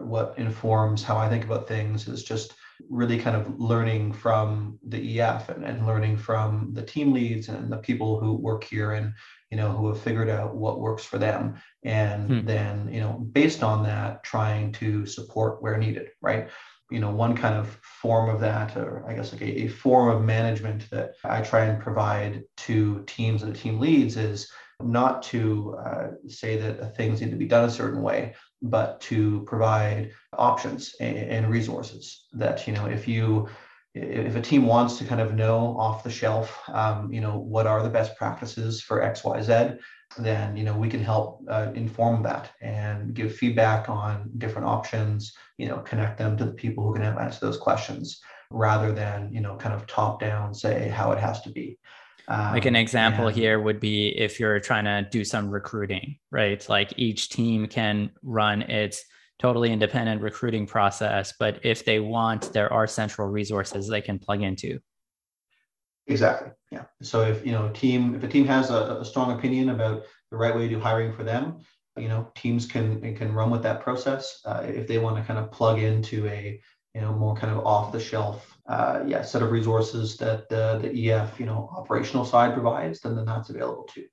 [0.00, 2.54] what informs how I think about things is just
[2.90, 7.72] really kind of learning from the EF and, and learning from the team leads and
[7.72, 9.14] the people who work here and
[9.50, 12.46] you know who have figured out what works for them and hmm.
[12.46, 16.48] then you know based on that trying to support where needed right
[16.90, 20.08] you know one kind of form of that or i guess like a, a form
[20.14, 24.50] of management that i try and provide to teams and team leads is
[24.82, 29.42] not to uh, say that things need to be done a certain way but to
[29.46, 33.48] provide options and, and resources that you know if you
[33.96, 37.66] if a team wants to kind of know off the shelf, um, you know, what
[37.66, 39.78] are the best practices for X, Y, Z,
[40.18, 45.32] then you know we can help uh, inform that and give feedback on different options.
[45.56, 48.20] You know, connect them to the people who can answer those questions,
[48.50, 51.78] rather than you know kind of top down say how it has to be.
[52.28, 56.18] Um, like an example and, here would be if you're trying to do some recruiting,
[56.30, 56.64] right?
[56.68, 59.04] Like each team can run its
[59.38, 64.42] totally independent recruiting process but if they want there are central resources they can plug
[64.42, 64.78] into.
[66.06, 66.84] Exactly yeah.
[67.02, 70.36] So if you know team if a team has a, a strong opinion about the
[70.36, 71.58] right way to do hiring for them
[71.96, 75.38] you know teams can can run with that process uh, if they want to kind
[75.38, 76.60] of plug into a
[76.94, 80.78] you know more kind of off the shelf uh, yeah set of resources that uh,
[80.78, 84.06] the ef you know operational side provides then then that's available too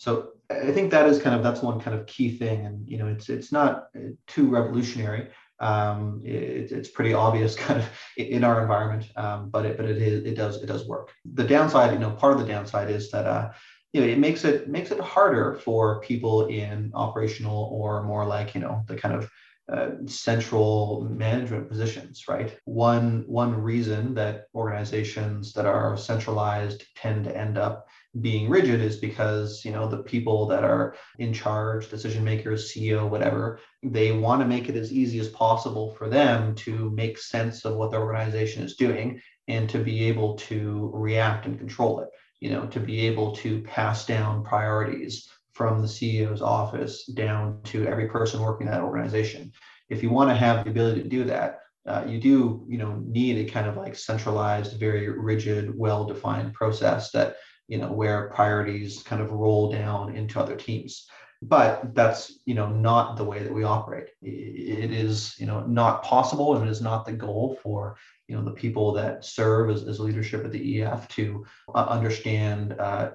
[0.00, 2.96] so I think that is kind of that's one kind of key thing, and you
[2.96, 5.28] know, it's it's not uh, too revolutionary.
[5.60, 9.98] Um, it, it's pretty obvious kind of in our environment, um, but it but it
[9.98, 11.12] is it does it does work.
[11.34, 13.50] The downside, you know, part of the downside is that uh,
[13.92, 18.54] you know it makes it makes it harder for people in operational or more like
[18.54, 19.30] you know the kind of
[19.70, 22.58] uh, central management positions, right?
[22.64, 27.86] One one reason that organizations that are centralized tend to end up
[28.20, 33.08] being rigid is because you know the people that are in charge decision makers ceo
[33.08, 37.64] whatever they want to make it as easy as possible for them to make sense
[37.64, 42.08] of what the organization is doing and to be able to react and control it
[42.40, 45.30] you know to be able to pass down priorities
[45.60, 49.52] from the ceo's office down to every person working in that organization.
[49.90, 53.02] If you want to have the ability to do that, uh, you do you know
[53.04, 57.36] need a kind of like centralized, very rigid, well-defined process that
[57.70, 61.06] you know where priorities kind of roll down into other teams.
[61.40, 64.08] But that's you know not the way that we operate.
[64.20, 67.96] It is you know not possible and it is not the goal for
[68.28, 72.74] you know the people that serve as, as leadership at the ef to uh, understand
[72.78, 73.12] uh,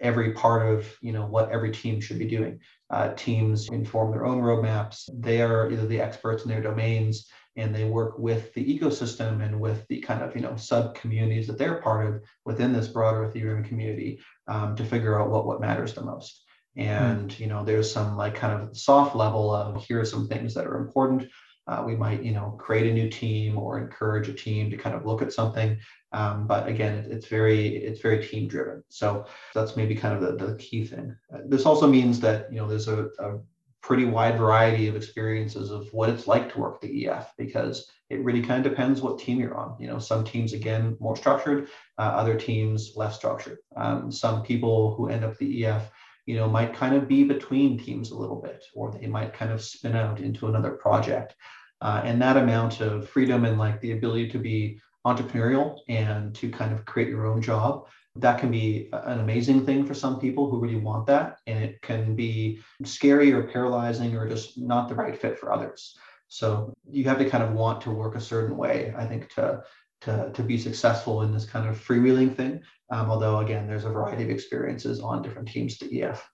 [0.00, 2.58] every part of you know what every team should be doing.
[2.88, 5.08] Uh, teams inform their own roadmaps.
[5.20, 9.60] They are either the experts in their domains and they work with the ecosystem and
[9.60, 13.28] with the kind of you know sub communities that they're part of within this broader
[13.28, 16.44] ethereum community um, to figure out what what matters the most.
[16.76, 16.82] Hmm.
[16.82, 20.54] and you know there's some like kind of soft level of here are some things
[20.54, 21.28] that are important.
[21.66, 24.94] Uh, we might you know create a new team or encourage a team to kind
[24.94, 25.78] of look at something.
[26.12, 30.38] Um, but again it, it's very it's very team driven so that's maybe kind of
[30.38, 31.16] the, the key thing.
[31.32, 33.38] Uh, this also means that you know there's a, a
[33.82, 38.22] pretty wide variety of experiences of what it's like to work the ef because it
[38.24, 41.68] really kind of depends what team you're on you know some teams again more structured
[41.98, 45.90] uh, other teams less structured um, some people who end up the ef
[46.30, 49.50] you know, might kind of be between teams a little bit, or they might kind
[49.50, 51.34] of spin out into another project.
[51.80, 56.48] Uh, and that amount of freedom and like the ability to be entrepreneurial and to
[56.48, 57.86] kind of create your own job,
[58.16, 61.38] that can be an amazing thing for some people who really want that.
[61.46, 65.96] And it can be scary or paralyzing or just not the right fit for others.
[66.28, 69.62] So you have to kind of want to work a certain way, I think, to
[70.02, 72.62] to, to be successful in this kind of freewheeling thing.
[72.90, 76.26] Um, although, again, there's a variety of experiences on different teams to EF.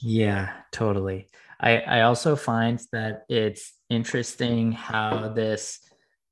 [0.00, 1.28] Yeah, totally.
[1.60, 5.80] I, I also find that it's interesting how this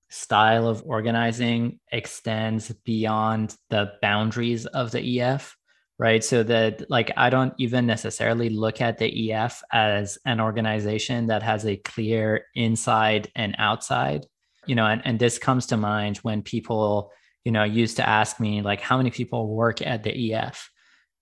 [0.09, 5.57] style of organizing extends beyond the boundaries of the EF,
[5.99, 6.23] right?
[6.23, 11.43] So that, like, I don't even necessarily look at the EF as an organization that
[11.43, 14.27] has a clear inside and outside
[14.67, 17.13] you know, and, and this comes to mind when people,
[17.45, 20.71] you know, used to ask me like, how many people work at the EF?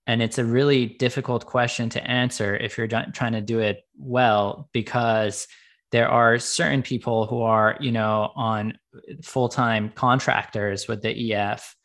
[0.06, 4.68] And it's a really difficult question to answer if you're trying to do it well,
[4.72, 5.46] because
[5.94, 8.76] there are certain people who are, you know, on
[9.22, 11.76] full-time contractors with the EF.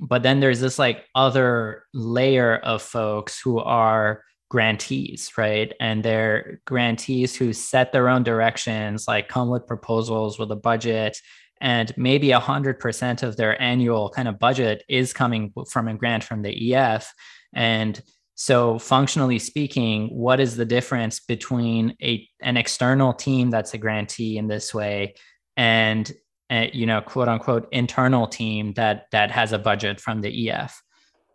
[0.00, 5.70] But then there's this like other layer of folks who are grantees, right?
[5.80, 11.18] And they're grantees who set their own directions, like come with proposals with a budget.
[11.60, 16.40] And maybe 100% of their annual kind of budget is coming from a grant from
[16.40, 17.12] the EF.
[17.54, 18.00] And
[18.40, 24.38] so, functionally speaking, what is the difference between a, an external team that's a grantee
[24.38, 25.14] in this way
[25.56, 26.12] and
[26.48, 30.80] a, you know, quote unquote, internal team that that has a budget from the EF?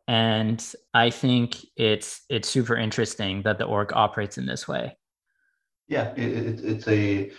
[0.07, 4.97] and i think it's it's super interesting that the org operates in this way
[5.87, 7.31] yeah it, it, it's a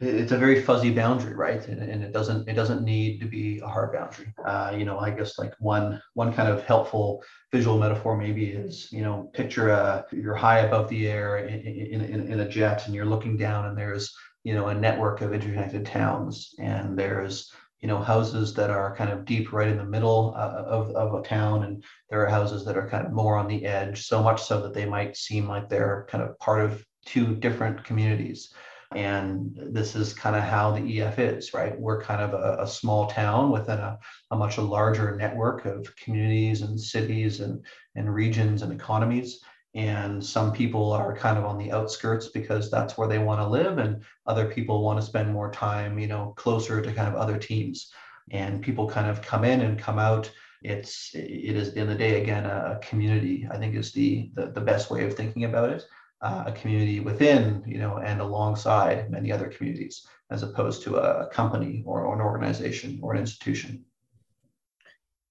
[0.00, 1.66] it's a very fuzzy boundary right?
[1.68, 4.32] And, and, it doesn't it doesn't need to be a hard boundary.
[4.44, 7.22] Uh, you know i guess like one one kind of helpful
[7.52, 12.32] visual metaphor maybe is you know picture a you're high above the air in, in,
[12.32, 15.84] in a jet and you're looking down and there's you know a network of interconnected
[15.84, 20.34] towns and there's you know houses that are kind of deep right in the middle
[20.36, 23.48] uh, of, of a town and there are houses that are kind of more on
[23.48, 26.84] the edge so much so that they might seem like they're kind of part of
[27.04, 28.52] two different communities
[28.94, 31.78] and this is kind of how the ef is right?
[31.78, 33.98] We're kind of a, a small town within a,
[34.32, 37.64] a much larger network of communities and cities and,
[37.94, 39.40] and regions and economies.
[39.76, 43.46] And some people are kind of on the outskirts because that's where they want to
[43.46, 47.14] live and other people want to spend more time you know closer to kind of
[47.14, 47.92] other teams.
[48.32, 50.30] And people kind of come in and come out.
[50.62, 54.60] It's it is in the day again a, community i think is the, the the
[54.60, 55.84] best way of thinking about it
[56.22, 61.26] uh, a community within you know and alongside many other communities as opposed to a
[61.28, 63.84] company or, an organization or an institution.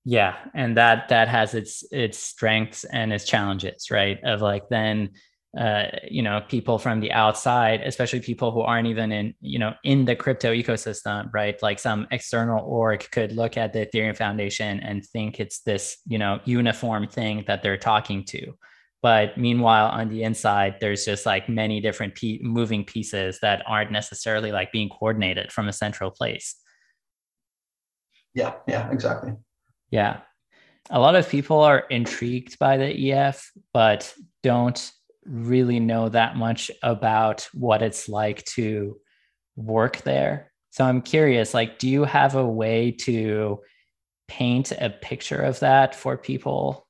[0.06, 4.18] Yeah and that that has its its strengths and its challenges right?
[4.24, 5.12] Of like then
[5.58, 9.74] uh, you know people from the outside especially people who aren't even in you know
[9.84, 11.62] in the crypto ecosystem right?
[11.62, 16.18] Like some external org could look at the ethereum foundation and think it's this you
[16.18, 18.54] know uniform thing that they're talking to
[19.02, 24.52] but meanwhile on the inside there's just like many different moving pieces that aren't necessarily
[24.52, 26.56] like being coordinated from a central place
[28.34, 29.34] yeah yeah exactly
[29.92, 30.22] yeah.
[30.90, 34.92] A lot of people are intrigued by the EF, but don't
[35.26, 38.98] really know that much about what it's like to
[39.56, 40.52] work there.
[40.72, 43.60] So I'm curious, like, do you have a way to
[44.28, 46.88] paint a picture of that for people?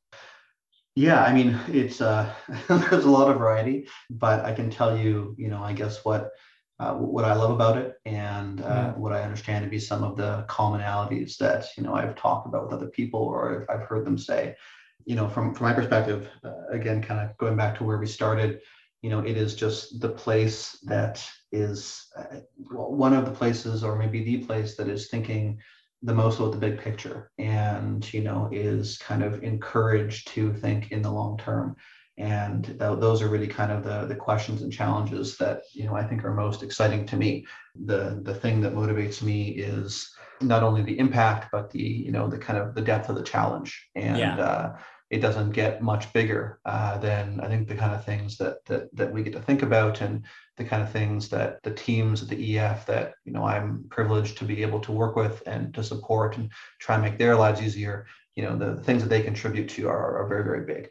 [0.99, 2.30] Yeah, I mean, it's uh,
[2.67, 6.31] there's a lot of variety, but I can tell you, you know, I guess what
[6.77, 8.91] uh, what I love about it and uh, yeah.
[8.91, 12.65] what I understand to be some of the commonalities that you know I've talked about
[12.65, 14.57] with other people or I've heard them say.
[15.05, 18.05] You know, from from my perspective, uh, again, kind of going back to where we
[18.05, 18.59] started,
[19.01, 23.95] you know, it is just the place that is uh, one of the places, or
[23.95, 25.59] maybe the place that is thinking
[26.01, 30.91] the most about the big picture and you know is kind of encouraged to think
[30.91, 31.76] in the long term.
[32.17, 35.95] And th- those are really kind of the, the questions and challenges that you know
[35.95, 37.45] i think are most exciting to me.
[37.85, 40.11] The the thing that motivates me is
[40.41, 43.23] not only the impact but the you know the kind of the depth of the
[43.23, 43.88] challenge.
[43.95, 44.38] And yeah.
[44.38, 44.77] uh,
[45.10, 48.95] it doesn't get much bigger uh, than I think the kind of things that, that
[48.95, 50.23] that we get to think about and
[50.57, 54.38] the kind of things that the teams at the EF that you know I'm privileged
[54.38, 57.61] to be able to work with and to support and try and make their lives
[57.61, 58.06] easier.
[58.36, 60.90] You know the things that they contribute to are, are very very big.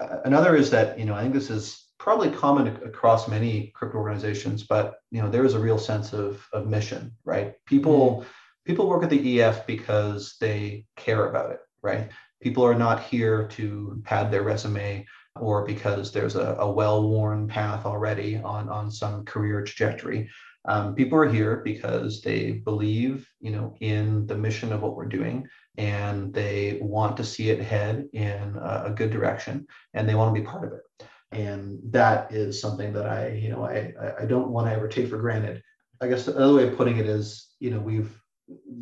[0.00, 3.98] Uh, another is that you know I think this is probably common across many crypto
[3.98, 7.54] organizations, but you know there is a real sense of of mission, right?
[7.66, 8.28] People mm-hmm.
[8.66, 12.10] people work at the EF because they care about it, right?
[12.44, 15.04] People are not here to pad their resume
[15.40, 20.28] or because there's a, a well-worn path already on, on some career trajectory.
[20.66, 25.06] Um, people are here because they believe, you know, in the mission of what we're
[25.06, 25.48] doing,
[25.78, 30.34] and they want to see it head in a, a good direction, and they want
[30.34, 31.08] to be part of it.
[31.32, 33.92] And that is something that I, you know, I
[34.22, 35.62] I don't want to ever take for granted.
[36.00, 38.18] I guess another way of putting it is, you know, we've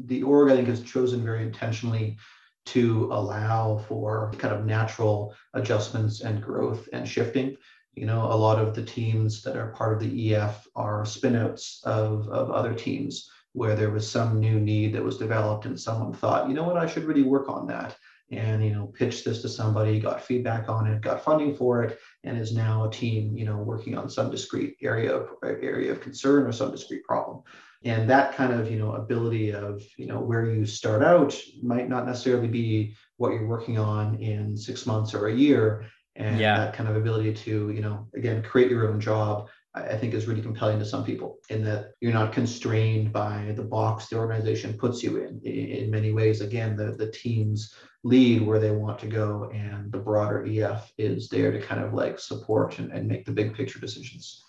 [0.06, 2.18] the org I think has chosen very intentionally
[2.66, 7.56] to allow for kind of natural adjustments and growth and shifting.
[7.94, 11.84] You know, a lot of the teams that are part of the EF are spinouts
[11.84, 16.12] of, of other teams where there was some new need that was developed and someone
[16.12, 17.96] thought, you know what, I should really work on that.
[18.30, 21.98] And, you know, pitched this to somebody, got feedback on it, got funding for it,
[22.24, 26.00] and is now a team, you know, working on some discrete area of area of
[26.00, 27.42] concern or some discrete problem
[27.84, 31.88] and that kind of you know ability of you know where you start out might
[31.88, 35.84] not necessarily be what you're working on in six months or a year
[36.16, 36.58] and yeah.
[36.58, 40.26] that kind of ability to you know again create your own job I think is
[40.26, 44.74] really compelling to some people in that you're not constrained by the box the organization
[44.74, 45.40] puts you in.
[45.44, 47.74] In many ways, again, the, the teams
[48.04, 51.94] lead where they want to go, and the broader EF is there to kind of
[51.94, 54.44] like support and, and make the big picture decisions.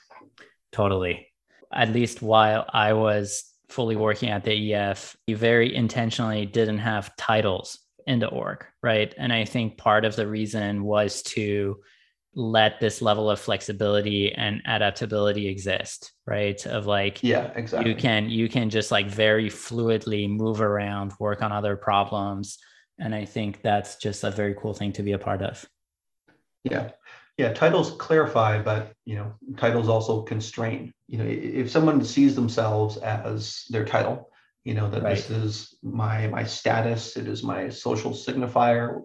[0.73, 1.27] Totally
[1.73, 7.15] at least while I was fully working at the EF, you very intentionally didn't have
[7.17, 9.13] titles in the org, right?
[9.17, 11.77] And I think part of the reason was to
[12.35, 18.29] let this level of flexibility and adaptability exist right of like yeah exactly you can
[18.29, 22.57] you can just like very fluidly move around work on other problems
[22.99, 25.63] and i think that's just a very cool thing to be a part of
[26.63, 26.89] yeah
[27.37, 30.93] yeah, titles clarify, but you know, titles also constrain.
[31.07, 34.29] You know, if someone sees themselves as their title,
[34.63, 35.15] you know that right.
[35.15, 39.01] this is my my status, it is my social signifier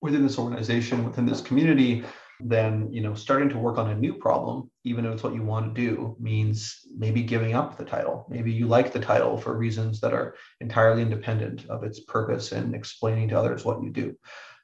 [0.00, 2.04] within this organization, within this community,
[2.40, 5.42] then you know, starting to work on a new problem, even if it's what you
[5.42, 8.26] want to do, means maybe giving up the title.
[8.28, 12.74] Maybe you like the title for reasons that are entirely independent of its purpose and
[12.74, 14.16] explaining to others what you do.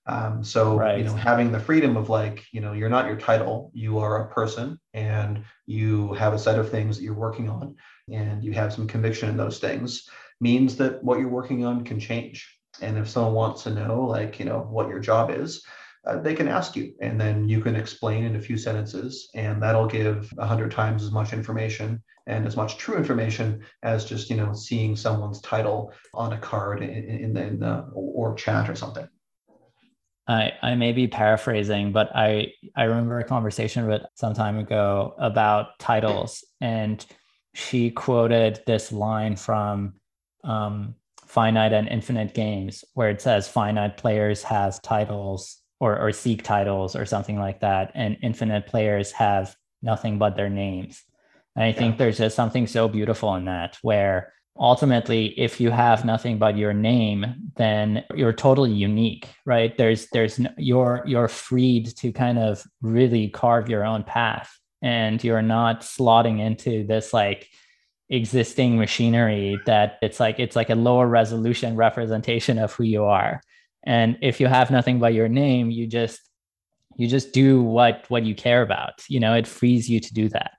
[0.06, 0.98] Um, so right.
[0.98, 4.22] you know, having the freedom of like, you know, you're not your title, you are
[4.22, 7.76] a person, and you have a set of things that you're working on,
[8.12, 10.08] and you have some conviction in those things,
[10.40, 12.54] means that what you're working on can change.
[12.82, 15.64] And if someone wants to know, like, you know, what your job is,
[16.06, 19.62] uh, they can ask you, and then you can explain in a few sentences, and
[19.62, 24.30] that'll give a hundred times as much information and as much true information as just
[24.30, 28.68] you know seeing someone's title on a card in, in, the, in the or chat
[28.68, 29.08] or something.
[30.26, 35.14] I, I may be paraphrasing, but I, I remember a conversation with some time ago
[35.18, 37.04] about titles, and
[37.54, 39.94] she quoted this line from
[40.42, 40.94] um,
[41.26, 46.96] Finite and Infinite Games, where it says finite players have titles or, or seek titles
[46.96, 51.02] or something like that, and infinite players have nothing but their names.
[51.54, 51.74] And I yeah.
[51.74, 56.56] think there's just something so beautiful in that, where ultimately if you have nothing but
[56.56, 62.38] your name then you're totally unique right there's there's no, you're you're freed to kind
[62.38, 67.48] of really carve your own path and you're not slotting into this like
[68.10, 73.40] existing machinery that it's like it's like a lower resolution representation of who you are
[73.84, 76.20] and if you have nothing but your name you just
[76.96, 80.28] you just do what what you care about you know it frees you to do
[80.28, 80.52] that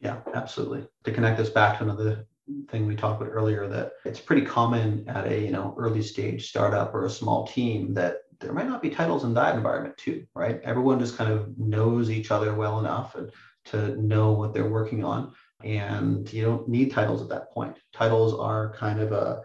[0.00, 0.86] yeah, absolutely.
[1.04, 2.26] To connect this back to another
[2.68, 6.48] thing we talked about earlier, that it's pretty common at a you know early stage
[6.48, 10.24] startup or a small team that there might not be titles in that environment too,
[10.34, 10.60] right?
[10.62, 13.32] Everyone just kind of knows each other well enough and
[13.66, 15.32] to know what they're working on.
[15.64, 17.76] And you don't need titles at that point.
[17.92, 19.42] Titles are kind of a,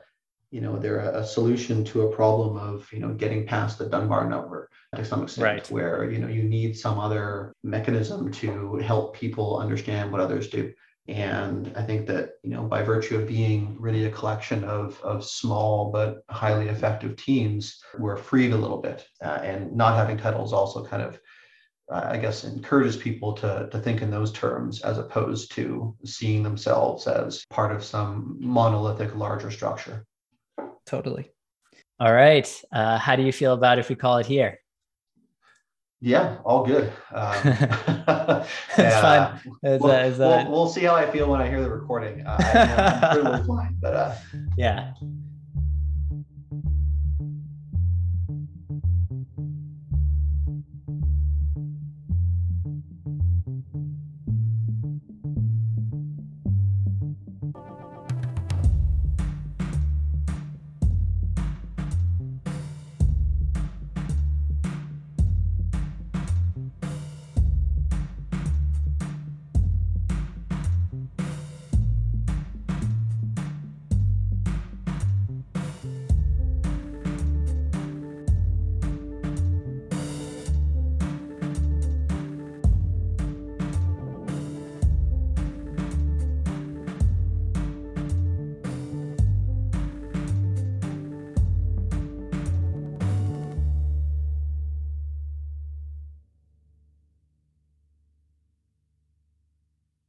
[0.54, 4.30] you know, they're a solution to a problem of, you know, getting past the Dunbar
[4.30, 5.72] number to some extent, right.
[5.72, 10.72] where, you know, you need some other mechanism to help people understand what others do.
[11.08, 15.26] And I think that, you know, by virtue of being really a collection of, of
[15.26, 19.08] small but highly effective teams, we're freed a little bit.
[19.24, 21.20] Uh, and not having titles also kind of,
[21.92, 26.44] uh, I guess, encourages people to, to think in those terms as opposed to seeing
[26.44, 30.06] themselves as part of some monolithic larger structure.
[30.86, 31.32] Totally.
[32.00, 32.50] All right.
[32.72, 34.60] Uh, how do you feel about if we call it here?
[36.02, 36.92] Yeah, all good.
[37.14, 37.36] Um,
[38.78, 39.40] it's fine.
[39.64, 41.70] Is, we'll, uh, is, uh, we'll, we'll, see how I feel when I hear the
[41.70, 42.26] recording.
[42.26, 44.16] Uh, I, am pretty fine, but uh,
[44.58, 44.94] yeah,